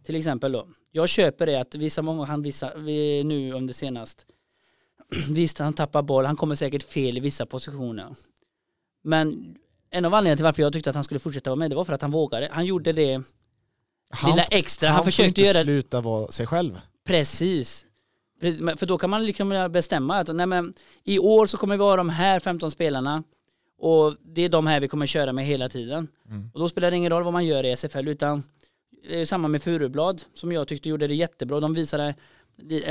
till 0.05 0.17
exempel 0.17 0.53
då. 0.53 0.69
Jag 0.93 1.09
köper 1.09 1.47
det 1.47 1.61
att 1.61 1.75
vissa 1.75 2.03
många, 2.03 2.25
han 2.25 2.43
vissa, 2.43 2.75
vi, 2.77 3.25
nu 3.25 3.53
under 3.53 3.75
senast, 3.75 4.27
visst 5.31 5.59
han 5.59 5.73
tappar 5.73 6.03
boll, 6.03 6.25
han 6.25 6.37
kommer 6.37 6.55
säkert 6.55 6.83
fel 6.83 7.17
i 7.17 7.21
vissa 7.21 7.47
positioner. 7.47 8.15
Men 9.05 9.57
en 9.91 10.05
av 10.05 10.15
anledningarna 10.15 10.37
till 10.37 10.45
varför 10.45 10.63
jag 10.63 10.73
tyckte 10.73 10.91
att 10.91 10.97
han 10.97 11.05
skulle 11.05 11.21
fortsätta 11.21 11.51
vara 11.51 11.59
med, 11.59 11.71
det 11.71 11.77
var 11.77 11.85
för 11.85 11.93
att 11.93 12.03
han 12.03 12.11
vågade. 12.11 12.49
Han 12.53 12.67
gjorde 12.67 12.93
det 12.93 13.23
Han, 14.11 14.31
lilla 14.31 14.45
extra, 14.45 14.89
han, 14.89 14.95
han 14.95 15.05
får 15.05 15.11
försökte 15.11 15.29
inte 15.29 15.41
göra 15.41 15.63
sluta 15.63 16.01
vara 16.01 16.31
sig 16.31 16.47
själv. 16.47 16.81
Precis. 17.07 17.87
Men 18.61 18.77
För 18.77 18.87
då 18.87 18.99
kan 18.99 19.11
man 19.11 19.27
liksom 19.27 19.69
bestämma 19.71 20.17
att 20.19 20.37
nej 20.37 20.47
men, 20.47 20.75
i 21.05 21.19
år 21.19 21.47
så 21.47 21.57
kommer 21.57 21.77
vi 21.77 21.83
ha 21.83 21.97
de 21.97 22.09
här 22.09 22.41
15 22.41 22.71
spelarna 22.71 23.23
och 23.79 24.15
det 24.23 24.43
är 24.43 24.49
de 24.49 24.67
här 24.67 24.81
vi 24.81 24.89
kommer 24.89 25.07
köra 25.07 25.33
med 25.33 25.47
hela 25.47 25.69
tiden. 25.69 26.09
Mm. 26.29 26.51
Och 26.55 26.61
då 26.61 26.69
spelar 26.69 26.91
det 26.91 26.97
ingen 26.97 27.13
roll 27.13 27.23
vad 27.23 27.33
man 27.33 27.47
gör 27.47 27.65
i 27.65 27.77
SFL 27.77 28.09
utan 28.09 28.43
eh, 29.09 29.25
samma 29.25 29.49
med 29.49 29.63
Furublad 29.63 30.23
som 30.35 30.53
jag 30.53 30.69
tyckte 30.69 30.89
gjorde 30.89 31.07
det 31.07 31.15
jättebra. 31.15 31.61
De 31.61 31.75
visade 31.75 32.15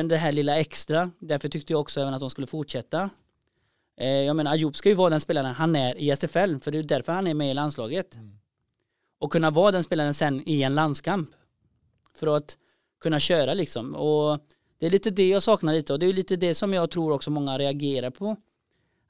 det 0.06 0.18
här 0.18 0.32
lilla 0.32 0.60
extra. 0.60 1.12
Därför 1.20 1.50
tyckte 1.50 1.74
jag 1.74 1.80
också 1.82 2.02
även 2.02 2.14
att 2.14 2.20
de 2.20 2.30
skulle 2.30 2.48
fortsätta. 2.48 3.10
Eh, 3.98 4.08
Jag 4.08 4.36
menar 4.36 4.52
Ayoub 4.52 4.76
ska 4.76 4.90
ju 4.90 4.96
vara 4.96 5.10
den 5.10 5.20
spelaren 5.20 5.56
han 5.56 5.76
är 5.76 5.98
i 5.98 6.12
SFL 6.12 6.58
för 6.58 6.72
det 6.72 6.78
är 6.78 6.84
därför 6.84 7.14
han 7.14 7.28
är 7.28 7.34
med 7.34 7.52
i 7.52 7.54
landslaget. 7.54 8.16
Mm. 8.16 8.40
Och 9.20 9.32
kunna 9.32 9.52
vara 9.52 9.72
den 9.72 9.84
spelaren 9.84 10.14
sen 10.14 10.50
i 10.50 10.62
en 10.62 10.76
landskamp. 10.76 11.30
För 12.16 12.28
att 12.28 12.58
kunna 13.02 13.20
köra 13.20 13.54
liksom. 13.54 13.96
Och 13.96 14.40
det 14.80 14.86
är 14.86 14.90
lite 14.90 15.10
det 15.10 15.28
jag 15.30 15.44
saknar 15.44 15.74
lite 15.74 15.94
och 15.94 16.00
det 16.00 16.06
är 16.06 16.14
lite 16.14 16.36
det 16.36 16.54
som 16.54 16.74
jag 16.74 16.92
tror 16.92 17.12
också 17.12 17.32
många 17.32 17.58
reagerar 17.58 18.10
på. 18.10 18.36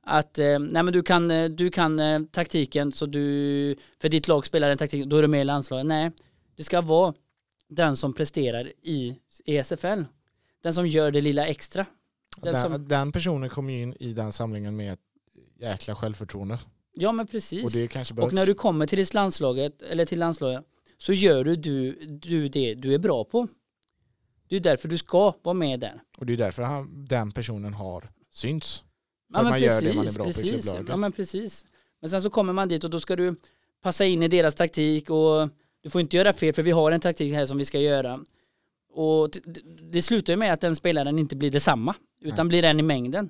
Att 0.10 0.40
eh, 0.40 0.60
nej 0.60 0.84
men 0.84 0.94
du 0.94 1.04
kan, 1.04 1.32
eh, 1.32 1.50
du 1.50 1.70
kan 1.70 2.00
eh, 2.00 2.22
taktiken 2.32 2.92
så 2.92 3.06
du, 3.06 3.76
för 4.02 4.10
ditt 4.10 4.28
lag 4.28 4.46
spelar 4.46 4.70
den 4.70 4.78
taktiken, 4.78 5.10
då 5.10 5.18
är 5.18 5.22
du 5.22 5.28
med 5.28 5.42
i 5.42 5.44
landslaget. 5.44 5.86
Nej, 5.86 6.12
det 6.56 6.64
ska 6.64 6.82
vara 6.82 7.14
den 7.70 7.96
som 7.96 8.14
presterar 8.14 8.72
i 8.82 9.20
ESFL. 9.46 10.04
Den 10.64 10.74
som 10.74 10.88
gör 10.88 11.12
det 11.12 11.22
lilla 11.22 11.48
extra. 11.48 11.86
Den 12.38 12.54
Den, 12.54 12.62
som, 12.62 12.88
den 12.88 13.12
personen 13.12 13.50
kommer 13.50 13.74
ju 13.74 13.82
in 13.82 13.94
i 14.00 14.14
den 14.14 14.32
samlingen 14.32 14.76
med 14.76 14.94
ett 14.94 15.00
jäkla 15.60 15.96
självförtroende. 15.96 16.60
ja 16.94 17.12
men 17.12 17.24
Och 17.26 17.32
precis. 17.32 17.74
det 17.74 17.88
kanske 17.88 18.14
behövs. 18.14 18.32
Och 18.32 18.36
när 18.36 18.46
du 18.46 18.54
kommer 18.54 18.88
till 18.88 18.98
ditt 18.98 19.14
landslaget, 19.14 19.82
eller 19.82 20.06
till 20.06 20.20
landslaget, 20.20 20.64
så 20.98 21.14
gör 21.14 21.44
du, 21.44 21.56
du, 21.56 21.94
du 22.08 22.50
det 22.50 22.74
du 22.74 22.94
är 22.94 23.00
bra 23.00 23.24
på. 23.24 23.48
Det 24.50 24.56
är 24.56 24.60
därför 24.60 24.88
du 24.88 24.98
ska 24.98 25.34
vara 25.44 25.54
med 25.54 25.80
där. 25.80 26.02
Och 26.18 26.26
det 26.26 26.34
är 26.34 26.38
därför 26.38 26.64
han, 26.64 27.06
den 27.08 27.32
personen 27.32 27.74
har 27.74 28.10
syns. 28.32 28.84
För 29.34 29.40
Ja, 29.40 29.44
man 29.50 29.62
gör 29.62 29.82
det 29.82 29.94
man 29.94 30.08
är 30.08 30.14
bra 30.14 30.24
på 30.24 30.30
i 30.30 30.34
precis. 30.34 30.52
klubblaget. 30.64 30.90
Ja 30.90 30.96
men 30.98 31.12
precis. 31.12 31.66
Men 32.02 32.10
sen 32.10 32.22
så 32.22 32.30
kommer 32.30 32.54
man 32.54 32.68
dit 32.68 32.84
och 32.84 32.90
då 32.90 33.00
ska 33.00 33.16
du 33.16 33.36
passa 33.84 34.06
in 34.06 34.24
i 34.24 34.28
deras 34.28 34.56
taktik 34.56 35.10
och 35.10 35.50
du 35.84 35.90
får 35.90 36.02
inte 36.02 36.18
göra 36.18 36.34
fel 36.34 36.54
för 36.54 36.64
vi 36.64 36.72
har 36.72 36.92
en 36.92 37.00
taktik 37.00 37.34
här 37.34 37.46
som 37.46 37.58
vi 37.58 37.66
ska 37.66 37.80
göra. 37.80 38.20
Och 38.94 39.30
det 39.92 40.02
slutar 40.02 40.34
ju 40.34 40.38
med 40.38 40.54
att 40.54 40.62
den 40.62 40.76
spelaren 40.76 41.20
inte 41.20 41.36
blir 41.36 41.52
detsamma 41.52 41.96
utan 42.22 42.48
blir 42.48 42.64
en 42.64 42.80
i 42.80 42.84
mängden. 42.84 43.30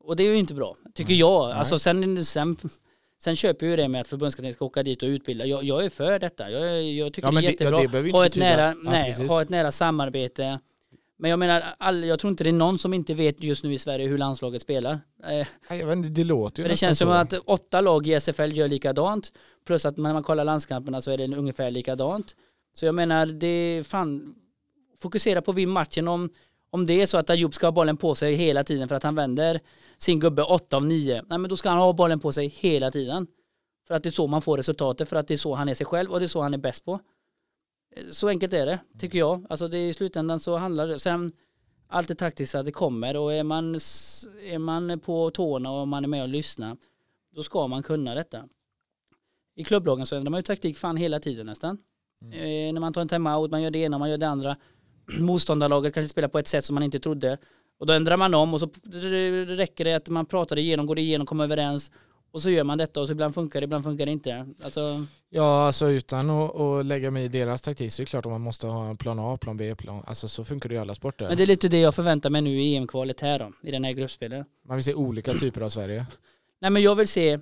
Och 0.00 0.16
det 0.16 0.22
är 0.22 0.28
ju 0.30 0.36
inte 0.38 0.54
bra, 0.54 0.76
tycker 0.94 1.10
Nej. 1.10 1.18
jag. 1.20 1.48
Nej. 1.48 1.58
Alltså 1.58 1.78
sen, 1.78 2.24
sen, 2.24 2.56
sen 3.20 3.36
köper 3.36 3.66
ju 3.66 3.76
det 3.76 3.88
med 3.88 4.00
att 4.00 4.08
förbundskaptenen 4.08 4.52
ska 4.54 4.64
åka 4.64 4.82
dit 4.82 5.02
och 5.02 5.06
utbilda. 5.06 5.46
Jag, 5.46 5.64
jag 5.64 5.84
är 5.84 5.90
för 5.90 6.18
detta. 6.18 6.50
Jag, 6.50 6.82
jag 6.92 7.12
tycker 7.12 7.28
Ja, 7.28 7.30
det 7.30 7.32
är 7.32 7.34
men 7.34 7.42
det- 7.42 7.46
ja, 7.46 7.50
jättebra. 7.50 8.02
det 8.02 8.10
ha, 8.12 8.26
ett 8.26 8.32
betyda- 8.32 8.46
nära, 8.56 8.74
nej, 8.82 9.04
precis. 9.12 9.28
ha 9.28 9.42
ett 9.42 9.48
nära 9.48 9.72
samarbete. 9.72 10.60
Men 11.18 11.30
jag 11.30 11.38
menar, 11.38 11.62
all, 11.78 12.04
jag 12.04 12.18
tror 12.18 12.30
inte 12.30 12.44
det 12.44 12.50
är 12.50 12.52
någon 12.52 12.78
som 12.78 12.94
inte 12.94 13.14
vet 13.14 13.42
just 13.42 13.64
nu 13.64 13.74
i 13.74 13.78
Sverige 13.78 14.08
hur 14.08 14.18
landslaget 14.18 14.62
spelar. 14.62 14.92
Eh, 14.92 15.46
Nej, 15.70 15.80
jag 15.80 15.86
vet 15.86 15.96
inte, 15.96 16.08
det 16.08 16.24
låter 16.24 16.62
ju 16.62 16.64
för 16.64 16.68
det 16.70 16.76
känns 16.76 16.98
som 16.98 17.08
så. 17.08 17.12
att 17.12 17.32
åtta 17.46 17.80
lag 17.80 18.06
i 18.06 18.20
SFL 18.20 18.52
gör 18.52 18.68
likadant. 18.68 19.32
Plus 19.66 19.84
att 19.84 19.96
när 19.96 20.12
man 20.12 20.22
kollar 20.22 20.44
landskamperna 20.44 21.00
så 21.00 21.10
är 21.10 21.18
det 21.18 21.36
ungefär 21.36 21.70
likadant. 21.70 22.36
Så 22.74 22.86
jag 22.86 22.94
menar, 22.94 23.26
det 23.26 23.46
är 23.46 23.82
fan, 23.82 24.34
fokusera 24.98 25.42
på 25.42 25.52
vid 25.52 25.68
matchen 25.68 26.08
om, 26.08 26.30
om 26.70 26.86
det 26.86 27.02
är 27.02 27.06
så 27.06 27.18
att 27.18 27.30
Ayoub 27.30 27.54
ska 27.54 27.66
ha 27.66 27.72
bollen 27.72 27.96
på 27.96 28.14
sig 28.14 28.34
hela 28.34 28.64
tiden 28.64 28.88
för 28.88 28.94
att 28.96 29.02
han 29.02 29.14
vänder 29.14 29.60
sin 29.98 30.20
gubbe 30.20 30.42
åtta 30.42 30.76
av 30.76 30.86
nio. 30.86 31.22
Nej 31.26 31.38
men 31.38 31.50
då 31.50 31.56
ska 31.56 31.68
han 31.68 31.78
ha 31.78 31.92
bollen 31.92 32.20
på 32.20 32.32
sig 32.32 32.48
hela 32.48 32.90
tiden. 32.90 33.26
För 33.88 33.94
att 33.94 34.02
det 34.02 34.08
är 34.08 34.10
så 34.10 34.26
man 34.26 34.42
får 34.42 34.56
resultatet, 34.56 35.08
för 35.08 35.16
att 35.16 35.28
det 35.28 35.34
är 35.34 35.38
så 35.38 35.54
han 35.54 35.68
är 35.68 35.74
sig 35.74 35.86
själv 35.86 36.10
och 36.10 36.20
det 36.20 36.26
är 36.26 36.28
så 36.28 36.42
han 36.42 36.54
är 36.54 36.58
bäst 36.58 36.84
på. 36.84 37.00
Så 38.10 38.28
enkelt 38.28 38.52
är 38.52 38.66
det, 38.66 38.78
tycker 38.98 39.18
jag. 39.18 39.46
Alltså 39.50 39.68
det 39.68 39.78
är 39.78 39.88
i 39.88 39.94
slutändan 39.94 40.40
så 40.40 40.56
handlar 40.56 40.86
det, 40.86 40.98
sen 40.98 41.32
allt 41.88 42.10
är 42.10 42.14
taktiskt 42.14 42.54
att 42.54 42.64
det 42.64 42.72
kommer 42.72 43.16
och 43.16 43.32
är 43.32 43.42
man, 43.42 43.74
är 44.44 44.58
man 44.58 45.00
på 45.00 45.30
tårna 45.30 45.70
och 45.70 45.88
man 45.88 46.04
är 46.04 46.08
med 46.08 46.22
och 46.22 46.28
lyssnar 46.28 46.76
då 47.36 47.42
ska 47.42 47.66
man 47.66 47.82
kunna 47.82 48.14
detta. 48.14 48.44
I 49.56 49.64
klubblagen 49.64 50.06
så 50.06 50.16
ändrar 50.16 50.30
man 50.30 50.38
ju 50.38 50.42
taktik 50.42 50.76
fan 50.76 50.96
hela 50.96 51.20
tiden 51.20 51.46
nästan. 51.46 51.78
Eh, 52.32 52.72
när 52.72 52.80
man 52.80 52.92
tar 52.92 53.00
en 53.00 53.08
timeout, 53.08 53.50
man 53.50 53.62
gör 53.62 53.70
det 53.70 53.78
ena, 53.78 53.98
man 53.98 54.10
gör 54.10 54.18
det 54.18 54.28
andra. 54.28 54.56
Motståndarlaget 55.20 55.94
kanske 55.94 56.08
spelar 56.08 56.28
på 56.28 56.38
ett 56.38 56.46
sätt 56.46 56.64
som 56.64 56.74
man 56.74 56.82
inte 56.82 56.98
trodde. 56.98 57.38
Och 57.78 57.86
då 57.86 57.92
ändrar 57.92 58.16
man 58.16 58.34
om 58.34 58.54
och 58.54 58.60
så 58.60 58.66
det 58.82 59.44
räcker 59.44 59.84
det 59.84 59.94
att 59.94 60.08
man 60.08 60.26
pratar 60.26 60.58
igenom, 60.58 60.86
går 60.86 60.98
igenom, 60.98 61.26
kommer 61.26 61.44
överens. 61.44 61.90
Och 62.30 62.42
så 62.42 62.50
gör 62.50 62.64
man 62.64 62.78
detta 62.78 63.00
och 63.00 63.06
så 63.06 63.12
ibland 63.12 63.34
funkar 63.34 63.60
det, 63.60 63.64
ibland 63.64 63.84
funkar 63.84 64.06
det 64.06 64.12
inte. 64.12 64.46
Alltså, 64.62 65.06
Ja, 65.28 65.66
alltså 65.66 65.90
utan 65.90 66.30
att, 66.30 66.56
att 66.60 66.86
lägga 66.86 67.10
mig 67.10 67.24
i 67.24 67.28
deras 67.28 67.62
taktik 67.62 67.92
så 67.92 68.02
är 68.02 68.04
det 68.04 68.10
klart 68.10 68.26
att 68.26 68.32
man 68.32 68.40
måste 68.40 68.66
ha 68.66 68.88
en 68.88 68.96
plan 68.96 69.18
A, 69.18 69.38
plan 69.40 69.56
B, 69.56 69.74
plan... 69.74 70.02
Alltså 70.06 70.28
så 70.28 70.44
funkar 70.44 70.68
det 70.68 70.74
i 70.74 70.78
alla 70.78 70.94
sporter. 70.94 71.28
men 71.28 71.36
det 71.36 71.42
är 71.42 71.46
lite 71.46 71.68
det 71.68 71.80
jag 71.80 71.94
förväntar 71.94 72.30
mig 72.30 72.42
nu 72.42 72.60
i 72.62 72.76
EM-kvalet 72.76 73.20
här 73.20 73.38
då, 73.38 73.52
i 73.62 73.70
den 73.70 73.84
här 73.84 73.92
gruppspelet. 73.92 74.46
Man 74.68 74.76
vill 74.76 74.84
se 74.84 74.94
olika 74.94 75.32
typer 75.32 75.60
av 75.60 75.68
Sverige. 75.68 76.06
Nej 76.60 76.70
men 76.70 76.82
jag 76.82 76.94
vill 76.94 77.08
se 77.08 77.38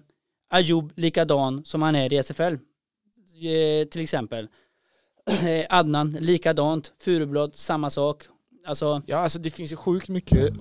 Ayoub 0.51 0.93
likadan 0.97 1.65
som 1.65 1.83
han 1.83 1.95
är 1.97 2.13
i 2.13 2.17
SFL. 2.23 2.43
Eh, 2.43 3.89
till 3.91 4.03
exempel. 4.03 4.49
Eh, 5.27 5.67
Adnan 5.79 6.11
likadant. 6.11 6.93
Furublad 6.99 7.55
samma 7.55 7.91
sak. 7.91 8.25
Alltså, 8.67 9.03
Ja, 9.07 9.17
alltså 9.17 9.39
det 9.39 9.51
finns 9.51 9.73
ju 9.73 9.77
sjukt 9.77 10.09
mycket, 10.09 10.55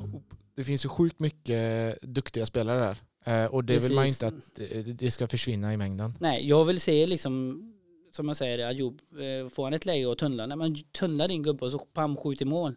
det 0.55 0.63
finns 0.63 0.85
ju 0.85 0.89
sjukt 0.89 1.19
mycket 1.19 2.01
duktiga 2.01 2.45
spelare 2.45 2.79
där. 2.79 2.97
Eh, 3.23 3.45
och 3.45 3.63
det 3.63 3.77
vill 3.83 3.93
man 3.95 4.05
ju 4.07 4.11
Precis. 4.13 4.23
inte 4.23 4.37
att 4.37 4.55
det, 4.85 4.93
det 4.93 5.11
ska 5.11 5.27
försvinna 5.27 5.73
i 5.73 5.77
mängden. 5.77 6.13
nej 6.19 6.47
jag 6.49 6.65
vill 6.65 6.79
se 6.81 7.05
liksom 7.05 7.63
som 8.11 8.27
jag 8.27 8.37
säger 8.37 8.67
Ayoub, 8.67 8.99
eh, 9.13 9.49
får 9.49 9.63
han 9.63 9.73
ett 9.73 9.85
läge 9.85 10.05
och 10.05 10.17
tunnla, 10.17 10.45
nej 10.45 10.57
men 10.57 10.75
tunnla 10.83 11.27
din 11.27 11.43
gubbe 11.43 11.65
och 11.65 11.71
så 11.71 11.79
pam 11.79 12.15
skjut 12.17 12.41
i 12.41 12.45
mål. 12.45 12.75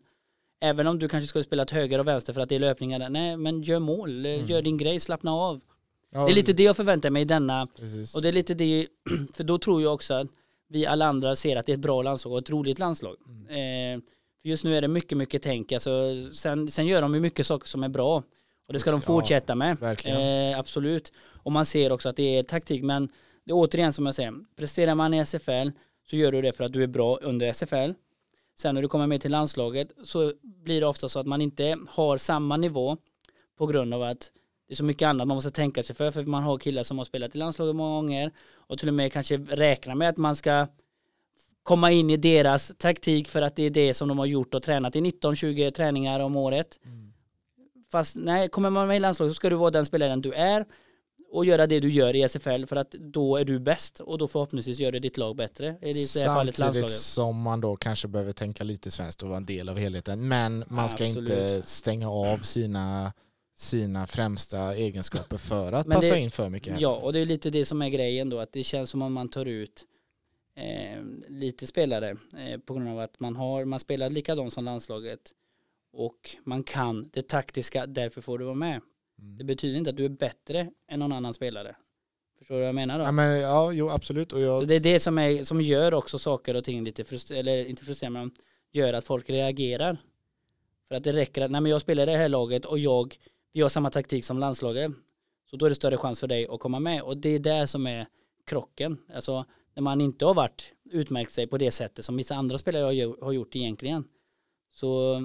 Även 0.61 0.87
om 0.87 0.99
du 0.99 1.09
kanske 1.09 1.27
skulle 1.29 1.45
spela 1.45 1.65
till 1.65 1.77
höger 1.77 1.99
och 1.99 2.07
vänster 2.07 2.33
för 2.33 2.41
att 2.41 2.49
det 2.49 2.55
är 2.55 2.59
löpningar 2.59 2.99
där. 2.99 3.09
Nej 3.09 3.37
men 3.37 3.63
gör 3.63 3.79
mål, 3.79 4.27
eh, 4.27 4.33
Mm. 4.35 4.47
gör 4.47 4.63
din 4.63 4.77
grej, 4.79 5.01
slappna 5.01 5.33
av. 5.35 5.61
Ja, 6.13 6.25
Det 6.27 6.33
är 6.33 6.35
lite 6.35 6.53
det 6.53 6.63
jag 6.63 6.77
förväntar 6.77 7.11
mig 7.11 7.23
i 7.23 7.25
denna 7.25 7.67
Precis. 7.79 8.15
Och 8.15 8.23
det 8.23 8.29
är 8.29 8.33
lite 8.33 8.55
det, 8.55 8.87
för 9.35 9.45
då 9.45 9.59
tror 9.59 9.83
jag 9.83 9.95
också 9.95 10.15
att 10.15 10.27
vi 10.69 10.87
alla 10.87 11.07
andra 11.07 11.37
ser 11.37 11.57
att 11.57 11.67
det 11.67 11.73
är 11.73 11.75
ett 11.75 11.81
bra 11.81 12.03
landslag 12.03 12.33
och 12.33 12.39
ett 12.39 12.51
roligt 12.51 12.79
landslag. 12.79 13.17
Mm. 13.29 13.47
Eh, 13.99 14.03
för 14.43 14.49
just 14.49 14.65
nu 14.65 14.77
är 14.77 14.83
det 14.83 14.89
mycket, 14.89 15.19
mycket 15.19 15.43
tänk. 15.43 15.73
Alltså, 15.73 15.91
sen, 16.33 16.71
sen 16.71 16.87
gör 16.87 17.03
de 17.03 17.15
ju 17.15 17.21
mycket 17.21 17.47
saker 17.47 17.69
som 17.69 17.83
är 17.83 17.89
bra. 17.89 18.23
Och 18.67 18.73
det 18.73 18.79
ska 18.79 18.91
de 18.91 18.97
Ja, 19.01 19.07
fortsätta 19.07 19.55
med. 19.55 19.79
verkligen. 19.79 20.51
Eh, 20.53 20.59
absolut. 20.59 21.13
Och 21.43 21.53
man 21.53 21.67
ser 21.67 21.93
också 21.93 22.09
att 22.09 22.17
det 22.17 22.39
är 22.39 22.43
taktik. 22.43 22.83
Men 22.83 23.09
det 23.45 23.51
är 23.51 23.55
återigen 23.55 23.93
som 23.93 24.07
jag 24.07 24.15
säger, 24.15 24.35
presterar 24.57 24.95
man 24.95 25.15
i 25.15 25.19
SFL 25.19 25.69
så 26.11 26.17
gör 26.17 26.33
du 26.33 26.43
det 26.43 26.53
för 26.53 26.65
att 26.65 26.73
du 26.73 26.83
är 26.83 26.87
bra 26.87 27.17
under 27.23 27.47
SFL. 27.47 27.93
Sen 28.59 28.75
när 28.75 28.83
du 28.83 28.89
kommer 28.89 29.07
med 29.07 29.21
till 29.21 29.31
landslaget 29.31 29.89
så 30.05 30.33
blir 30.43 30.81
det 30.81 30.87
ofta 30.87 31.09
så 31.09 31.19
att 31.19 31.27
man 31.27 31.41
inte 31.41 31.79
har 31.89 32.17
samma 32.17 32.57
nivå 32.57 32.97
på 33.59 33.67
grund 33.67 33.95
av 33.95 34.03
att 34.03 34.31
det 34.69 34.75
är 34.75 34.77
så 34.77 34.85
mycket 34.85 35.07
annat 35.07 35.27
man 35.29 35.35
måste 35.35 35.51
tänka 35.51 35.83
sig 35.83 35.97
för. 35.97 36.11
För 36.11 36.25
man 36.25 36.43
har 36.43 36.59
killar 36.59 36.83
som 36.83 36.99
har 36.99 37.05
spelat 37.05 37.35
i 37.35 37.39
landslaget 37.39 37.77
många 37.77 37.95
gånger 37.97 38.31
och 38.55 38.79
till 38.79 38.89
och 38.89 38.95
med 38.95 39.13
kanske 39.13 39.37
räkna 39.37 39.95
med 39.95 40.09
att 40.09 40.17
man 40.17 40.37
ska 40.37 40.67
komma 41.63 41.91
in 41.91 42.11
i 42.11 42.17
deras 42.17 42.73
taktik 42.79 43.29
för 43.29 43.43
att 43.43 43.57
det 43.57 43.63
är 43.63 43.71
det 43.71 43.95
som 43.95 44.09
de 44.09 44.19
har 44.19 44.27
gjort 44.27 44.55
och 44.55 44.63
tränat 44.63 44.97
i 44.97 45.01
19-20 45.01 45.71
träningar 45.71 46.21
om 46.21 46.37
året. 46.37 46.81
Mm. 46.85 47.06
Fast 47.93 48.17
nej, 48.17 48.49
kommer 48.49 48.71
man 48.71 48.89
med 48.89 48.97
i 48.97 49.01
landslaget 49.01 49.33
så 49.35 49.37
ska 49.37 49.51
du 49.51 49.57
vara 49.57 49.71
den 49.71 49.85
spelaren 49.87 50.21
du 50.21 50.33
är 50.33 50.67
och 51.33 51.45
göra 51.45 51.67
det 51.67 51.81
du 51.81 51.91
gör 51.91 52.17
i 52.17 52.23
SFL 52.29 52.65
för 52.67 52.77
att 52.77 52.91
då 52.91 53.37
är 53.37 53.45
du 53.45 53.59
bäst 53.59 54.01
och 54.01 54.19
då 54.19 54.29
förhoppningsvis 54.29 54.79
gör 54.79 54.93
det 54.93 54.99
ditt 54.99 55.17
lag 55.17 55.37
bättre. 55.37 55.79
I 55.83 55.93
det 55.93 56.07
fallet 56.07 56.07
Samtidigt 56.17 56.59
landslaget. 56.59 56.91
som 56.91 57.41
man 57.43 57.61
då 57.61 57.77
kanske 57.77 58.09
behöver 58.09 58.33
tänka 58.33 58.65
lite 58.65 58.91
svenskt 58.91 59.23
och 59.23 59.29
vara 59.29 59.37
en 59.37 59.47
del 59.47 59.69
av 59.69 59.79
helheten. 59.79 60.29
Men 60.29 60.65
man 60.69 60.89
ska 60.89 61.05
Absolut. 61.05 61.31
inte 61.31 61.63
stänga 61.67 62.11
av 62.11 62.39
sina, 62.39 63.13
sina 63.57 64.07
främsta 64.07 64.75
egenskaper 64.75 65.37
för 65.39 65.73
att 65.73 65.87
Men 65.87 65.97
passa 65.97 66.15
det- 66.15 66.21
in 66.21 66.31
för 66.31 66.49
mycket. 66.49 66.73
här. 66.75 66.81
Ja, 66.83 66.97
och 66.97 67.13
det 67.13 67.19
är 67.21 67.27
lite 67.27 67.51
det 67.51 67.65
som 67.65 67.83
är 67.83 67.89
grejen 67.89 68.31
då, 68.31 68.39
att 68.39 68.53
det 68.53 68.63
känns 68.63 68.91
som 68.91 69.03
om 69.03 69.13
man 69.13 69.29
tar 69.29 69.47
ut 69.47 69.85
eh, 70.57 71.03
lite 71.29 71.67
spelare 71.67 72.11
eh, 72.11 72.59
på 72.61 72.75
grund 72.75 72.89
av 72.89 72.99
att 72.99 73.21
man 73.21 73.37
har, 73.37 73.65
man 73.65 73.81
spelar 73.81 74.11
likadant 74.11 74.53
som 74.53 74.65
landslaget 74.65 75.21
och 75.97 76.37
man 76.45 76.63
kan 76.63 77.09
det 77.13 77.29
taktiska, 77.29 77.87
därför 77.87 78.21
får 78.21 78.39
du 78.39 78.45
vara 78.45 78.55
med. 78.55 78.81
Mm. 79.19 79.39
Det 79.39 79.45
betyder 79.45 79.79
inte 79.79 79.91
att 79.91 79.97
du 79.97 80.05
är 80.05 80.09
bättre 80.09 80.71
än 80.89 80.99
någon 80.99 81.13
annan 81.13 81.35
spelare. 81.35 81.77
Förstår 82.39 82.55
du 82.55 82.61
vad 82.61 82.69
jag 82.69 82.75
menar 82.75 82.99
då? 82.99 83.05
Ja, 83.05 83.13
men, 83.13 83.41
ja, 83.41 83.73
jo 83.73 83.89
absolut. 83.89 84.33
Och 84.33 84.41
jag, 84.41 84.61
Så 84.61 84.65
det 84.67 84.75
är 84.77 84.81
det 84.81 85.01
som, 85.01 85.19
är, 85.19 85.43
som 85.43 85.61
gör 85.61 85.95
också 85.95 86.19
saker 86.19 86.55
och 86.57 86.65
ting 86.65 86.85
lite 86.85 87.05
frustrerande, 87.05 87.51
eller 87.53 87.67
inte 87.67 87.85
frustrerande, 87.85 88.21
men 88.21 88.31
gör 88.73 88.93
att 88.93 89.05
folk 89.05 89.31
reagerar. 89.31 89.97
För 90.89 90.95
att 90.95 91.05
det 91.05 91.13
räcker 91.13 91.43
att, 91.43 91.51
nej 91.51 91.61
men 91.61 91.71
jag 91.71 91.81
spelar 91.81 92.03
i 92.03 92.07
det 92.07 92.17
här 92.17 92.29
laget 92.29 92.65
och 92.65 92.79
jag, 92.79 93.17
vi 93.53 93.61
har 93.61 93.69
samma 93.69 93.91
taktik 93.91 94.25
som 94.25 94.39
landslaget. 94.39 94.93
Så 95.51 95.57
då 95.57 95.67
är 95.67 95.69
det 95.69 95.75
större 95.75 95.97
chans 95.97 96.21
för 96.21 96.27
dig 96.27 96.47
att 96.51 96.61
komma 96.61 96.81
med. 96.81 97.03
Och 97.03 97.17
det 97.17 97.29
är 97.29 97.39
det 97.39 97.67
som 97.67 97.87
är 97.87 98.07
krocken. 98.47 98.99
Alltså 99.15 99.45
när 99.75 99.83
man 99.83 100.01
inte 100.01 100.25
har 100.27 100.35
varit, 100.35 100.73
utmärkt 100.91 101.33
sig 101.33 101.47
på 101.47 101.59
det 101.59 101.71
sättet 101.71 102.05
som 102.05 102.17
vissa 102.17 102.35
andra 102.35 102.59
spelare 102.59 102.85
har 102.85 102.93
gjo- 102.93 103.25
har 103.25 103.33
gjort 103.33 103.57
egentligen. 103.57 104.05
Så 104.71 105.21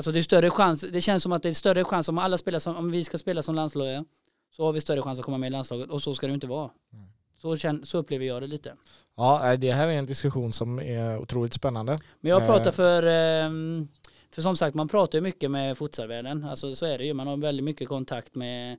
alltså 0.00 0.12
det 0.12 0.18
är 0.18 0.22
större 0.22 0.50
chans, 0.50 0.80
det 0.92 1.00
känns 1.00 1.22
som 1.22 1.32
att 1.32 1.42
det 1.42 1.48
är 1.48 1.52
större 1.52 1.84
chans 1.84 2.08
om 2.08 2.18
alla 2.18 2.38
spelar 2.38 2.58
som, 2.58 2.76
om 2.76 2.90
vi 2.90 3.04
ska 3.04 3.18
spela 3.18 3.42
som 3.42 3.54
landslaget 3.54 4.04
så 4.50 4.64
har 4.64 4.72
vi 4.72 4.80
större 4.80 5.02
chans 5.02 5.18
att 5.18 5.24
komma 5.24 5.38
med 5.38 5.46
i 5.46 5.50
landslaget 5.50 5.90
och 5.90 6.02
så 6.02 6.14
ska 6.14 6.26
det 6.26 6.32
inte 6.32 6.46
vara. 6.46 6.70
Mm. 6.92 7.06
Så, 7.42 7.56
känn, 7.56 7.84
så 7.86 7.98
upplever 7.98 8.24
jag 8.26 8.42
det 8.42 8.46
lite. 8.46 8.74
ja, 9.16 9.56
det 9.56 9.72
här 9.72 9.88
är 9.88 9.92
en 9.92 10.06
diskussion 10.06 10.52
som 10.52 10.78
är 10.78 11.18
otroligt 11.18 11.54
spännande. 11.54 11.98
Men 12.20 12.30
jag 12.30 12.42
Eh. 12.42 12.46
pratar 12.46 12.70
för, 12.70 13.02
ehm, 13.02 13.88
för 14.34 14.42
som 14.42 14.56
sagt 14.56 14.74
man 14.74 14.88
pratar 14.88 15.18
ju 15.18 15.22
mycket 15.22 15.50
med 15.50 15.78
futsalvärlden. 15.78 16.44
Alltså 16.44 16.74
så 16.74 16.86
är 16.86 16.98
det 16.98 17.04
ju, 17.04 17.14
man 17.14 17.26
har 17.26 17.36
väldigt 17.36 17.64
mycket 17.64 17.88
kontakt 17.88 18.34
med, 18.34 18.78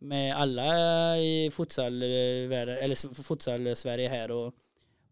med 0.00 0.36
alla 0.36 1.18
i 1.18 1.50
futsalvärlden, 1.50 2.78
eller 2.78 3.22
futsal-Sverige 3.22 4.08
här 4.08 4.30
och, 4.30 4.54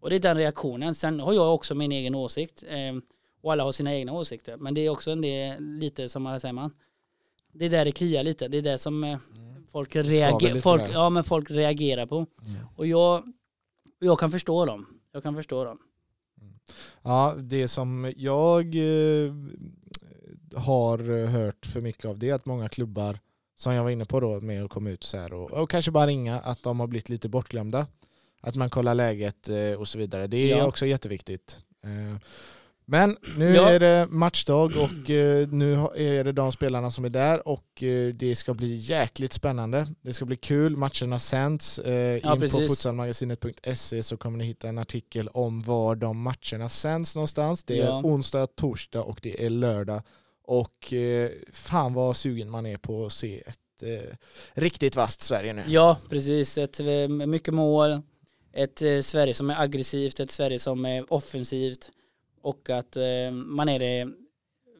och 0.00 0.10
det 0.10 0.16
är 0.16 0.20
den 0.20 0.36
reaktionen. 0.36 0.94
Sen 0.94 1.20
har 1.20 1.32
jag 1.32 1.54
också 1.54 1.74
min 1.74 1.92
egen 1.92 2.14
åsikt 2.14 2.64
ehm, 2.68 3.02
och 3.46 3.52
alla 3.52 3.64
har 3.64 3.72
sina 3.72 3.94
egna 3.94 4.12
åsikter. 4.12 4.56
Men 4.56 4.74
det 4.74 4.80
är 4.80 4.90
också 4.90 5.10
en 5.10 5.20
del, 5.20 5.62
lite 5.64 6.08
som 6.08 6.22
man 6.22 6.40
säger 6.40 6.52
man, 6.52 6.70
det 7.52 7.64
är 7.64 7.70
där 7.70 7.84
det 7.84 7.92
kliar 7.92 8.22
lite. 8.22 8.48
Det 8.48 8.58
är 8.58 8.62
det 8.62 8.78
som 8.78 9.04
eh, 9.04 9.18
folk, 9.68 9.90
skaver 9.90 10.10
reager, 10.10 10.60
folk, 10.60 10.82
där. 10.82 10.92
ja, 10.92 11.10
men 11.10 11.24
folk 11.24 11.50
reagerar 11.50 12.06
på. 12.06 12.26
Och 12.76 12.86
jag, 12.86 13.22
jag 13.98 14.18
kan 14.18 14.30
förstå 14.30 14.66
dem. 14.66 14.86
Jag 15.12 15.22
kan 15.22 15.34
förstå 15.34 15.64
dem. 15.64 15.78
Ja, 17.02 17.34
det 17.38 17.68
som 17.68 18.12
jag 18.16 18.74
eh, 18.74 19.32
har 20.56 21.26
hört 21.26 21.66
för 21.66 21.80
mycket 21.80 22.04
av 22.04 22.18
det 22.18 22.30
är 22.30 22.34
att 22.34 22.46
många 22.46 22.68
klubbar, 22.68 23.18
som 23.56 23.72
jag 23.74 23.82
var 23.82 23.90
inne 23.90 24.04
på 24.04 24.20
då 24.20 24.40
med 24.40 24.64
att 24.64 24.70
komma 24.70 24.90
ut 24.90 25.04
så 25.04 25.16
här 25.16 25.32
och, 25.32 25.50
och 25.52 25.70
kanske 25.70 25.90
bara 25.90 26.06
ringa, 26.06 26.40
att 26.40 26.62
de 26.62 26.80
har 26.80 26.86
blivit 26.86 27.08
lite 27.08 27.28
bortglömda. 27.28 27.86
Att 28.40 28.54
man 28.54 28.70
kollar 28.70 28.94
läget 28.94 29.48
eh, 29.48 29.72
och 29.80 29.88
så 29.88 29.98
vidare. 29.98 30.26
Det 30.26 30.52
är 30.52 30.58
Ja. 30.58 30.66
också 30.66 30.86
jätteviktigt. 30.86 31.58
Men 32.88 33.16
nu 33.38 33.54
Ja. 33.54 33.70
är 33.70 33.80
det 33.80 34.06
matchdag 34.10 34.64
och 34.76 35.10
eh, 35.10 35.48
nu 35.48 35.72
är 35.96 36.24
det 36.24 36.32
de 36.32 36.52
spelarna 36.52 36.90
som 36.90 37.04
är 37.04 37.08
där 37.10 37.48
och 37.48 37.82
eh, 37.82 38.14
det 38.14 38.36
ska 38.36 38.54
bli 38.54 38.74
jäkligt 38.74 39.32
spännande. 39.32 39.86
Det 40.02 40.12
ska 40.12 40.24
bli 40.24 40.36
kul, 40.36 40.76
matcherna 40.76 41.18
sänds. 41.18 41.78
Eh, 41.78 41.94
Ja, 41.94 42.14
In 42.16 42.22
på 42.22 42.36
precis. 42.40 42.68
futsalmagasinet.se 42.68 44.02
så 44.02 44.16
kommer 44.16 44.38
ni 44.38 44.44
hitta 44.44 44.68
en 44.68 44.78
artikel 44.78 45.28
om 45.28 45.62
var 45.62 45.96
de 45.96 46.20
matcherna 46.22 46.68
sänds 46.68 47.14
någonstans. 47.14 47.64
Det 47.64 47.78
är 47.80 47.84
Ja. 47.86 48.00
onsdag, 48.04 48.46
torsdag 48.46 49.02
och 49.02 49.18
det 49.22 49.44
är 49.46 49.50
lördag. 49.50 50.02
Och 50.48 50.94
fan 51.52 51.94
vad 51.94 52.16
sugen 52.16 52.50
man 52.50 52.66
är 52.66 52.76
på 52.76 53.06
att 53.06 53.12
se 53.12 53.40
ett 53.46 53.58
riktigt 54.54 54.96
vasst 54.96 55.20
Sverige 55.20 55.52
nu. 55.52 55.62
Ja, 55.66 55.98
precis. 56.10 56.58
Ett, 56.58 56.80
mycket 57.26 57.54
mål, 57.54 58.02
ett 58.52 58.78
Sverige 59.04 59.34
som 59.34 59.50
är 59.50 59.60
aggressivt, 59.60 60.20
ett 60.20 60.30
Sverige 60.30 60.58
som 60.58 60.84
är 60.84 61.12
offensivt 61.12 61.90
och 62.46 62.70
att 62.70 62.96
eh, 62.96 63.30
man 63.32 63.68
är 63.68 63.78
det, 63.78 64.08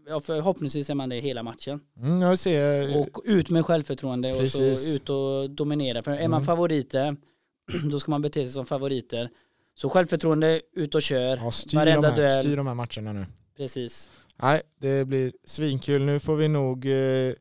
ja, 0.09 0.21
förhoppningsvis 0.21 0.91
är 0.91 0.95
man 0.95 1.09
det 1.09 1.21
hela 1.21 1.43
matchen. 1.43 1.81
Mm, 2.03 2.23
jag 2.23 2.29
vill 2.29 2.39
se, 2.39 2.57
eh, 2.57 2.97
Och 2.97 3.23
ut 3.25 3.51
med 3.51 3.67
självförtroende 3.67 4.33
och 4.33 4.39
Precis. 4.39 4.81
så 4.89 4.95
ut 4.97 5.09
och 5.11 5.51
dominera. 5.51 6.03
För 6.03 6.11
är 6.11 6.29
man 6.29 6.39
Mm. 6.43 6.47
favoriter, 6.47 7.17
då 7.91 8.01
ska 8.01 8.11
man 8.11 8.23
bete 8.23 8.45
sig 8.45 8.53
som 8.53 8.67
favoriter. 8.67 9.31
Så 9.75 9.89
självförtroende, 9.89 10.61
ut 10.73 10.95
och 10.95 11.03
kör. 11.03 11.37
ja, 11.37 11.51
styr, 11.51 11.71
de 11.71 11.77
varenda 11.77 12.09
här, 12.09 12.17
duell. 12.17 12.43
styr 12.43 12.57
de 12.57 12.67
här 12.67 12.75
matcherna 12.75 13.13
nu. 13.13 13.27
Precis. 13.57 14.11
Nej, 14.37 14.63
det 14.81 15.05
blir 15.07 15.33
svinkul. 15.45 16.03
Nu 16.03 16.19
får 16.21 16.37
vi 16.37 16.49
nog 16.49 16.87
eh, 16.87 17.33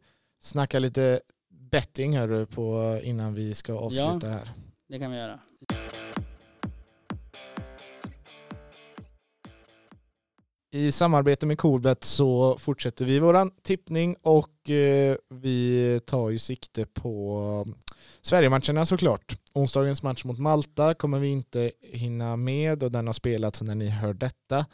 snacka 0.41 0.79
lite 0.79 1.19
betting 1.71 2.17
hörru, 2.17 2.45
på 2.45 2.99
innan 3.03 3.33
vi 3.33 3.53
ska 3.53 3.73
avsluta 3.73 4.27
här. 4.27 4.49
Det 4.89 4.99
kan 4.99 5.11
vi 5.11 5.17
göra. 5.17 5.39
I 10.75 10.91
samarbete 10.91 11.45
med 11.45 11.57
Coolbet 11.57 12.03
så 12.03 12.57
fortsätter 12.59 13.05
vi 13.05 13.19
våran 13.19 13.51
tippning 13.63 14.15
och 14.21 14.69
eh, 14.69 15.15
vi 15.29 15.99
tar 16.05 16.29
ju 16.29 16.39
sikte 16.39 16.85
på 16.85 17.67
Sverigematcherna 18.21 18.85
såklart. 18.85 19.35
Onsdagens 19.53 20.03
match 20.03 20.23
mot 20.23 20.39
Malta 20.39 20.93
kommer 20.93 21.19
vi 21.19 21.27
inte 21.27 21.71
hinna 21.81 22.35
med 22.35 22.83
och 22.83 22.91
den 22.91 23.07
har 23.07 23.13
spelats 23.13 23.61
när 23.61 23.75
ni 23.75 23.87
hör 23.87 24.13
detta. 24.13 24.65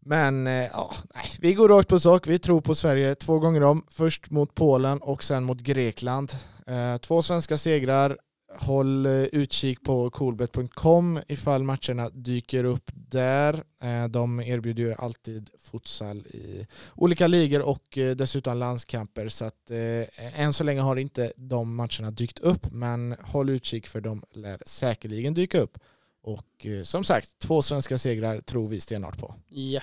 Men 0.00 0.46
eh, 0.46 0.52
ja, 0.52 0.92
nej, 1.14 1.24
vi 1.40 1.54
går 1.54 1.68
rakt 1.68 1.88
på 1.88 2.00
sak. 2.00 2.26
Vi 2.26 2.38
tror 2.38 2.60
på 2.60 2.74
Sverige 2.74 3.14
två 3.14 3.38
gånger 3.38 3.62
om. 3.62 3.84
Först 3.90 4.30
mot 4.30 4.54
Polen 4.54 4.98
och 4.98 5.24
sen 5.24 5.44
mot 5.44 5.60
Grekland. 5.60 6.32
Eh, 6.66 6.96
två 6.96 7.22
svenska 7.22 7.58
segrar. 7.58 8.18
Håll 8.58 9.06
utkik 9.06 9.82
på 9.82 10.10
coolbet.com 10.10 11.20
ifall 11.28 11.62
matcherna 11.62 12.08
dyker 12.08 12.64
upp 12.64 12.90
där. 13.10 13.64
Eh, 13.82 14.04
De 14.08 14.40
erbjuder 14.40 14.82
ju 14.82 14.94
alltid 14.94 15.50
futsal 15.58 16.18
i 16.18 16.66
olika 16.94 17.26
ligor 17.26 17.62
och 17.62 17.98
eh, 17.98 18.16
dessutom 18.16 18.58
landskamper. 18.58 19.28
Så 19.28 19.44
att 19.44 19.70
eh, 19.70 20.40
än 20.40 20.52
så 20.52 20.64
länge 20.64 20.80
har 20.80 20.96
inte 20.96 21.32
de 21.36 21.74
matcherna 21.74 22.10
dykt 22.10 22.38
upp 22.38 22.72
men 22.72 23.16
håll 23.22 23.50
utkik 23.50 23.86
för 23.86 24.00
de 24.00 24.22
lär 24.30 24.62
säkerligen 24.66 25.34
dyka 25.34 25.60
upp. 25.60 25.78
Och 26.22 26.66
som 26.82 27.04
sagt, 27.04 27.38
två 27.38 27.62
svenska 27.62 27.98
segrar 27.98 28.40
tror 28.40 28.68
vi 28.68 28.80
stenhårt 28.80 29.18
på. 29.18 29.34
Ja. 29.48 29.80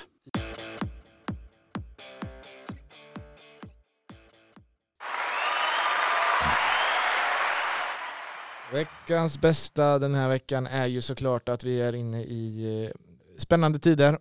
Veckans 8.73 9.41
bästa 9.41 9.99
den 9.99 10.15
här 10.15 10.29
veckan 10.29 10.67
är 10.67 10.85
ju 10.85 11.01
såklart 11.01 11.49
att 11.49 11.63
vi 11.63 11.81
är 11.81 11.95
inne 11.95 12.23
i 12.23 12.91
spännande 13.43 13.79
tider. 13.79 14.13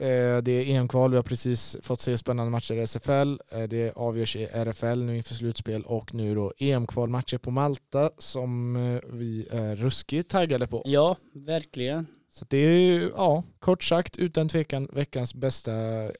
Eh, 0.00 0.42
Det 0.42 0.50
är 0.52 0.70
EM-kval, 0.76 1.10
vi 1.10 1.16
har 1.16 1.22
precis 1.22 1.76
fått 1.82 2.00
se 2.00 2.18
spännande 2.18 2.50
matcher 2.50 2.74
i 2.74 2.80
SFL. 2.86 3.36
Eh, 3.52 3.62
Det 3.62 3.92
avgörs 3.96 4.36
i 4.36 4.44
RFL 4.44 5.02
nu 5.02 5.16
inför 5.16 5.34
slutspel 5.34 5.82
och 5.84 6.14
nu 6.14 6.34
då 6.34 6.52
EM-kvalmatcher 6.58 7.38
på 7.38 7.50
Malta 7.50 8.10
som 8.18 8.76
eh, 8.76 9.00
vi 9.12 9.48
är 9.50 9.76
ruskigt 9.76 10.30
taggade 10.30 10.66
på. 10.66 10.82
ja, 10.84 11.16
verkligen. 11.34 12.06
Så 12.30 12.44
det 12.48 12.56
är 12.58 12.78
ju, 12.78 13.12
ja, 13.16 13.42
kort 13.58 13.82
sagt 13.82 14.16
utan 14.16 14.48
tvekan 14.48 14.88
veckans 14.92 15.34
bästa, 15.34 15.72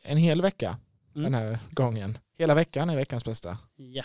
en 0.03 0.17
hel 0.17 0.43
vecka 0.43 0.77
Mm. 1.17 1.33
den 1.33 1.43
här 1.43 1.59
gången. 1.71 2.19
Hela 2.39 2.55
veckan 2.55 2.91
är 2.91 2.97
veckans 2.97 3.25
bästa. 3.25 3.59
Ja. 3.77 4.05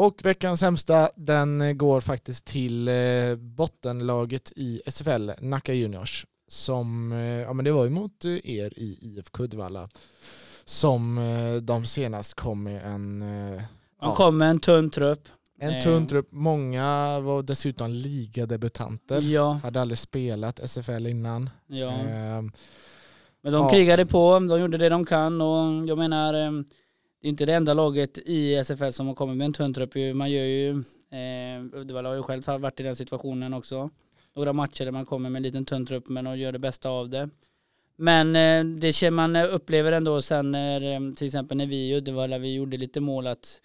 Och 0.00 0.24
veckans 0.24 0.60
sämsta, 0.60 1.10
den 1.16 1.78
går 1.78 2.00
faktiskt 2.00 2.44
till 2.46 2.88
eh, 2.88 3.36
bottenlaget 3.36 4.52
i 4.56 4.82
SFL, 4.86 5.30
Nacka 5.40 5.74
Juniors. 5.74 6.26
Som, 6.48 7.12
eh, 7.12 7.18
ja 7.20 7.52
men 7.52 7.64
det 7.64 7.72
var 7.72 7.84
ju 7.84 7.90
mot 7.90 8.24
eh, 8.24 8.30
er 8.50 8.78
i 8.78 8.98
IFK 9.00 9.40
Uddevalla. 9.44 9.88
Som 10.64 11.18
eh, 11.18 11.54
de 11.62 11.86
senast 11.86 12.34
kom 12.34 12.62
med 12.62 12.82
en, 12.86 13.22
eh, 13.22 13.62
Man 14.02 14.10
ja, 14.10 14.14
kom 14.16 14.38
med 14.38 14.50
en 14.50 14.60
tunn 14.60 14.90
trupp. 14.90 15.28
en 15.60 15.74
eh, 15.74 15.82
tunn 15.82 16.06
trupp. 16.06 16.28
Många 16.32 17.20
var 17.20 17.42
dessutom 17.42 17.90
ligadebutanter. 17.90 19.20
Ja, 19.22 19.60
Hade 19.62 19.80
aldrig 19.80 19.98
spelat 19.98 20.60
SFL 20.70 21.06
innan. 21.06 21.50
ja. 21.66 21.90
Ehm, 21.90 22.50
Men 23.42 23.52
de 23.52 23.62
Ja. 23.62 23.70
krigade 23.70 24.06
på, 24.06 24.32
de 24.38 24.60
gjorde 24.60 24.78
det 24.78 24.88
de 24.88 25.04
kan 25.04 25.40
och 25.40 25.88
jag 25.88 25.98
menar 25.98 26.34
eh, 26.34 26.50
det 27.20 27.28
är 27.28 27.30
inte 27.30 27.46
det 27.46 27.54
enda 27.54 27.74
laget 27.74 28.18
i 28.18 28.54
SFL 28.64 28.90
som 28.90 29.06
har 29.06 29.14
kommit 29.14 29.36
med 29.36 29.44
en 29.44 29.52
tunn 29.52 29.74
trupp. 29.74 29.94
Man 30.14 30.30
gör 30.30 30.44
ju, 30.44 30.70
eh, 31.10 31.78
Uddevalla 31.80 32.08
har 32.08 32.16
ju 32.16 32.22
själv 32.22 32.42
varit 32.46 32.80
i 32.80 32.82
den 32.82 32.96
situationen 32.96 33.54
också. 33.54 33.90
Några 34.36 34.52
matcher 34.52 34.84
där 34.84 34.92
man 34.92 35.06
kommer 35.06 35.30
med 35.30 35.38
en 35.38 35.42
liten 35.42 35.64
tunn 35.64 35.86
trupp 35.86 36.08
men 36.08 36.24
de 36.24 36.38
gör 36.38 36.52
det 36.52 36.58
bästa 36.58 36.88
av 36.88 37.08
det. 37.08 37.28
Men 37.96 38.36
eh, 38.36 38.64
det 38.64 38.92
känner 38.92 39.10
man 39.10 39.36
eh, 39.36 39.54
upplever 39.54 39.92
ändå 39.92 40.22
sen 40.22 40.50
när 40.50 40.94
eh, 40.94 41.12
till 41.12 41.26
exempel 41.26 41.56
när 41.56 41.66
vi 41.66 41.76
i 41.76 41.96
Uddevalla 41.96 42.38
vi 42.38 42.54
gjorde 42.54 42.76
lite 42.76 43.00
mål 43.00 43.26
att 43.26 43.60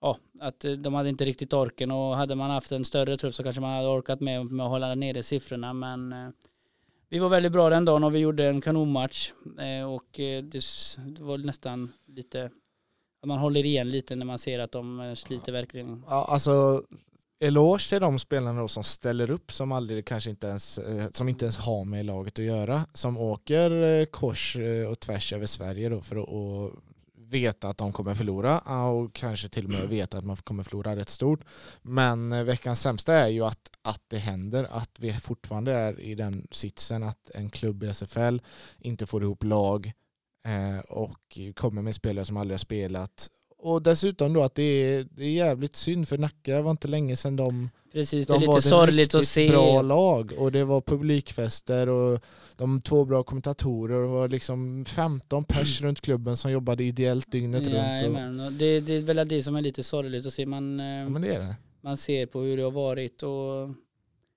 ja, 0.00 0.18
att 0.40 0.64
eh, 0.64 0.72
de 0.72 0.94
hade 0.94 1.08
inte 1.08 1.24
riktigt 1.24 1.52
orken 1.52 1.90
och 1.90 2.16
hade 2.16 2.34
man 2.34 2.50
haft 2.50 2.72
en 2.72 2.84
större 2.84 3.16
trupp 3.16 3.34
så 3.34 3.42
kanske 3.42 3.60
man 3.60 3.76
hade 3.76 3.88
orkat 3.88 4.20
med, 4.20 4.46
med 4.46 4.66
att 4.66 4.70
hålla 4.70 4.94
nere 4.94 5.22
siffrorna 5.22 5.72
men 5.72 6.12
eh, 6.12 6.28
vi 7.08 7.18
var 7.18 7.28
väldigt 7.28 7.52
bra 7.52 7.70
den 7.70 7.84
dagen 7.84 8.04
och 8.04 8.14
vi 8.14 8.18
gjorde 8.18 8.48
en 8.48 8.60
kanonmatch 8.60 9.32
eh, 9.58 9.92
och 9.92 10.06
det, 10.12 10.50
det 10.96 11.20
var 11.20 11.38
nästan 11.38 11.92
lite 12.06 12.50
man 13.24 13.38
håller 13.38 13.66
igen 13.66 13.90
lite 13.90 14.16
när 14.16 14.26
man 14.26 14.38
ser 14.38 14.58
att 14.58 14.72
de 14.72 15.00
eh, 15.00 15.14
sliter 15.14 15.52
verkligen. 15.52 16.04
ja, 16.08 16.24
alltså, 16.28 16.82
eloge 17.40 17.88
till 17.88 18.00
de 18.00 18.18
spelarna 18.18 18.60
då 18.60 18.68
som 18.68 18.84
ställer 18.84 19.30
upp 19.30 19.52
som 19.52 19.72
aldrig 19.72 20.06
kanske 20.06 20.30
inte 20.30 20.46
ens, 20.46 20.78
eh, 20.78 21.06
som 21.12 21.28
inte 21.28 21.44
ens 21.44 21.56
har 21.56 21.84
med 21.84 22.06
laget 22.06 22.38
att 22.38 22.44
göra. 22.44 22.86
Som 22.94 23.18
åker 23.18 23.70
eh, 23.70 24.04
kors 24.04 24.56
och 24.90 25.00
tvärs 25.00 25.32
över 25.32 25.46
Sverige 25.46 25.88
då 25.88 26.00
för 26.00 26.16
att 26.16 26.28
och 26.28 26.82
veta 27.34 27.68
att 27.68 27.78
de 27.78 27.92
kommer 27.92 28.14
förlora 28.14 28.58
och 28.88 29.12
kanske 29.12 29.48
till 29.48 29.64
och 29.64 29.70
med 29.70 29.88
veta 29.88 30.18
att 30.18 30.24
man 30.24 30.36
kommer 30.36 30.62
förlora 30.62 30.96
rätt 30.96 31.08
stort. 31.08 31.40
Men 31.82 32.46
veckans 32.46 32.80
sämsta 32.80 33.14
är 33.14 33.28
ju 33.28 33.44
att, 33.44 33.70
att 33.82 34.02
det 34.08 34.18
händer, 34.18 34.66
att 34.70 34.90
vi 34.98 35.12
fortfarande 35.12 35.72
är 35.72 36.00
i 36.00 36.14
den 36.14 36.46
sitsen 36.50 37.02
att 37.02 37.30
en 37.34 37.50
klubb 37.50 37.82
i 37.82 37.94
SFL 37.94 38.38
inte 38.78 39.06
får 39.06 39.22
ihop 39.22 39.44
lag 39.44 39.92
och 40.88 41.38
kommer 41.54 41.82
med 41.82 41.94
spelare 41.94 42.24
som 42.24 42.36
aldrig 42.36 42.54
har 42.54 42.58
spelat 42.58 43.30
och 43.64 43.82
dessutom 43.82 44.32
då 44.32 44.42
att 44.42 44.54
det 44.54 44.62
är, 44.62 45.06
det 45.10 45.24
är 45.24 45.30
jävligt 45.30 45.76
synd 45.76 46.08
för 46.08 46.18
Nacka 46.18 46.62
var 46.62 46.70
inte 46.70 46.88
länge 46.88 47.16
sedan 47.16 47.36
de 47.36 47.70
Precis, 47.92 48.26
de 48.26 48.40
det 48.40 48.46
är 48.46 48.48
lite 48.48 48.68
sorgligt 48.68 49.14
att 49.14 49.24
se. 49.24 49.48
bra 49.48 49.82
lag 49.82 50.32
och 50.38 50.52
det 50.52 50.64
var 50.64 50.80
publikfester 50.80 51.88
och 51.88 52.20
de 52.56 52.80
två 52.80 53.04
bra 53.04 53.22
kommentatorer 53.22 53.96
och 53.96 54.02
det 54.02 54.08
var 54.08 54.28
liksom 54.28 54.84
15 54.84 55.44
pers 55.44 55.80
runt 55.82 56.00
klubben 56.00 56.36
som 56.36 56.50
jobbade 56.50 56.84
ideellt 56.84 57.32
dygnet 57.32 57.66
ja, 57.66 58.04
runt. 58.04 58.40
Och... 58.40 58.52
Det, 58.52 58.80
det 58.80 58.94
är 58.94 59.00
väl 59.00 59.28
det 59.28 59.42
som 59.42 59.56
är 59.56 59.62
lite 59.62 59.82
sorgligt 59.82 60.26
att 60.26 60.32
se. 60.32 60.46
Man, 60.46 60.80
eh, 60.80 60.86
ja, 60.86 61.08
men 61.08 61.22
det 61.22 61.34
är 61.34 61.40
det. 61.40 61.56
man 61.80 61.96
ser 61.96 62.26
på 62.26 62.40
hur 62.40 62.56
det 62.56 62.62
har 62.62 62.70
varit 62.70 63.22
och, 63.22 63.62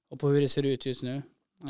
och 0.09 0.19
på 0.19 0.29
hur 0.29 0.41
det 0.41 0.47
ser 0.47 0.63
ut 0.63 0.85
just 0.85 1.03
nu. 1.03 1.21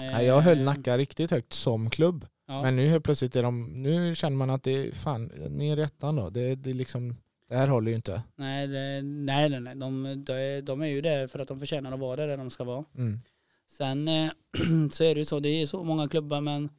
Ja, 0.02 0.22
jag 0.22 0.42
höll 0.42 0.58
eh, 0.58 0.64
Nacka 0.64 0.98
riktigt 0.98 1.32
högt 1.32 1.54
som 1.54 1.90
klubb. 1.90 2.26
Ja. 2.48 2.62
Men 2.62 2.76
nu 2.76 2.88
helt 2.88 3.04
plötsligt 3.04 3.36
är 3.36 3.44
de, 3.44 3.64
nu 3.64 4.16
känner 4.16 4.38
man 4.38 4.50
att 4.50 4.64
det 4.64 4.88
är 4.88 4.92
fan, 4.92 5.26
ner 5.50 5.78
i 5.78 5.82
ettan 5.82 6.16
då. 6.16 6.30
Det, 6.30 6.56
det 6.56 6.74
liksom 6.74 7.16
det 7.50 7.56
här 7.56 7.68
håller 7.68 7.92
ju 7.92 7.96
inte. 7.96 8.24
Nej, 8.36 8.68
det, 8.68 9.02
nej, 9.02 9.50
nej, 9.50 9.60
nej. 9.60 9.76
De, 9.76 10.24
de, 10.26 10.62
de, 10.62 10.82
är 10.82 10.88
ju 10.88 11.02
där 11.02 11.28
för 11.28 11.40
att 11.40 11.48
de 11.48 11.60
förtjänar 11.60 11.92
att 11.92 12.00
vara 12.00 12.16
där, 12.16 12.28
där 12.28 12.38
de 12.38 12.50
ska 12.50 12.64
vara. 12.64 12.86
Mm. 12.98 13.20
Sen 13.68 14.08
eh, 14.08 14.32
så 14.92 15.04
är 15.04 15.16
det 15.16 15.20
ju 15.20 15.26
så, 15.26 15.40
det 15.40 15.50
är 15.50 15.66
så 15.66 15.84
många 15.84 16.10
klubbar 16.10 16.42
men 16.42 16.70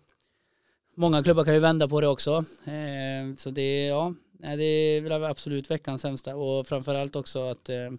många 0.96 1.22
klubbar 1.22 1.44
kan 1.44 1.54
ju 1.54 1.60
vända 1.60 1.88
på 1.88 2.00
det 2.00 2.08
också. 2.08 2.44
Eh, 2.64 3.34
så 3.36 3.50
det, 3.50 3.86
ja, 3.86 4.14
nej, 4.32 4.56
det 4.56 4.64
är 4.64 5.00
väl 5.00 5.24
absolut 5.24 5.70
veckans 5.70 6.00
sämsta 6.00 6.36
och 6.36 6.66
framförallt 6.66 7.16
också 7.16 7.48
att 7.50 7.68
eh, 7.68 7.90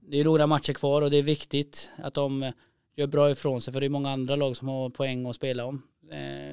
det 0.00 0.20
är 0.20 0.24
några 0.24 0.46
matcher 0.46 0.72
kvar 0.72 1.02
och 1.02 1.10
det 1.10 1.16
är 1.16 1.22
viktigt 1.22 1.90
att 1.96 2.14
de 2.14 2.52
gör 2.96 3.06
bra 3.06 3.30
ifrån 3.30 3.60
sig 3.60 3.72
för 3.72 3.80
det 3.80 3.86
är 3.86 3.90
många 3.90 4.10
andra 4.10 4.36
lag 4.36 4.56
som 4.56 4.68
har 4.68 4.90
poäng 4.90 5.26
att 5.26 5.36
spela 5.36 5.64
om. 5.64 5.82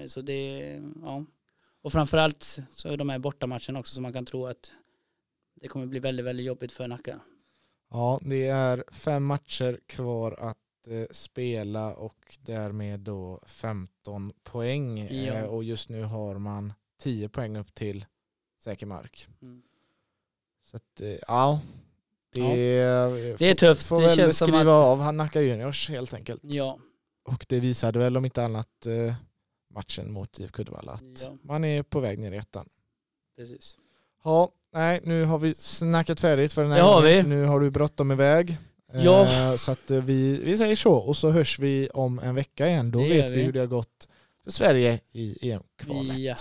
Så 0.10 0.22
det, 0.22 0.82
ja. 1.02 1.26
Och 1.82 1.92
framförallt 1.92 2.60
så 2.74 2.90
är 2.90 2.98
de 2.98 3.10
här 3.10 3.20
bortamatcherna 3.20 3.80
också 3.80 3.94
som 3.94 4.04
man 4.04 4.14
kan 4.14 4.26
tro 4.26 4.48
att 4.48 4.72
det 5.62 5.68
kommer 5.68 5.86
bli 5.86 6.00
väldigt, 6.00 6.26
väldigt 6.26 6.46
jobbigt 6.46 6.72
för 6.72 6.88
Nacka. 6.88 7.20
Ja, 7.90 8.20
det 8.22 8.48
är 8.48 8.84
fem 8.92 9.26
matcher 9.26 9.80
kvar 9.86 10.32
att 10.40 10.88
eh, 10.88 11.06
spela 11.12 11.94
och 11.94 12.38
därmed 12.40 13.00
då 13.00 13.40
15 13.46 14.34
poäng. 14.44 15.00
Ja. 15.00 15.34
Eh, 15.34 15.46
och 15.46 15.64
just 15.64 15.90
nu 15.90 16.04
har 16.04 16.38
man 16.38 16.74
10 17.00 17.30
poäng 17.30 17.58
upp 17.58 17.74
till 17.74 18.06
säker 18.60 18.86
mark. 18.86 19.28
Mm. 19.42 19.62
Så 20.64 20.78
att, 20.78 21.02
eh, 21.02 21.16
ja. 21.28 21.62
Det, 22.34 22.42
ja. 22.76 23.10
det 23.38 23.50
är 23.50 23.56
tufft. 23.56 23.84
Får 23.84 24.02
det 24.02 24.08
väl 24.08 24.16
känns 24.16 24.36
skriva 24.36 24.64
som 24.64 24.68
att... 24.68 25.08
av 25.08 25.14
Nacka 25.14 25.42
Juniors 25.42 25.90
helt 25.90 26.14
enkelt. 26.14 26.42
Ja. 26.44 26.80
Och 27.24 27.46
det 27.50 27.60
visade 27.60 28.00
väl 28.00 28.18
om 28.18 28.26
inte 28.26 28.44
annat 28.44 28.86
eh, 28.86 29.14
matchen 29.70 30.12
mot 30.12 30.40
IFK 30.40 30.62
Uddevalla 30.62 30.92
att 30.92 31.22
ja. 31.24 31.38
man 31.42 31.64
är 31.64 31.84
på 31.84 32.00
väg 32.00 32.20
ner 32.20 32.32
i 32.32 32.38
ettan. 32.38 32.70
Precis. 33.38 33.78
Ja, 34.24 34.52
nej 34.74 35.00
nu 35.04 35.24
har 35.26 35.40
vi 35.40 35.54
snackat 35.54 36.20
färdigt 36.20 36.54
för 36.54 36.62
den 36.62 36.72
här 36.72 36.78
Det 36.80 36.84
har 36.86 37.02
vi. 37.02 37.24
Nu 37.24 37.44
har 37.46 37.60
du 37.60 37.70
bråttom 37.70 38.12
iväg. 38.12 38.58
Ja. 38.94 39.52
Eh, 39.52 39.56
så 39.56 39.72
att 39.72 39.92
eh, 39.92 40.04
vi, 40.04 40.44
vi 40.44 40.58
säger 40.58 40.76
så 40.76 40.94
och 40.94 41.18
så 41.18 41.30
hörs 41.30 41.60
vi 41.60 41.90
om 41.94 42.20
en 42.20 42.36
vecka 42.36 42.68
igen. 42.68 42.92
Då 42.92 43.00
Det 43.00 43.10
vet 43.10 43.30
vi 43.30 43.36
vi. 43.36 43.44
hur 43.44 43.52
det 43.54 43.60
har 43.60 43.68
gått 43.68 44.08
för 44.44 44.52
Sverige 44.52 45.00
i 45.12 45.52
EM-kvalet. 45.52 46.20
Ja. 46.20 46.36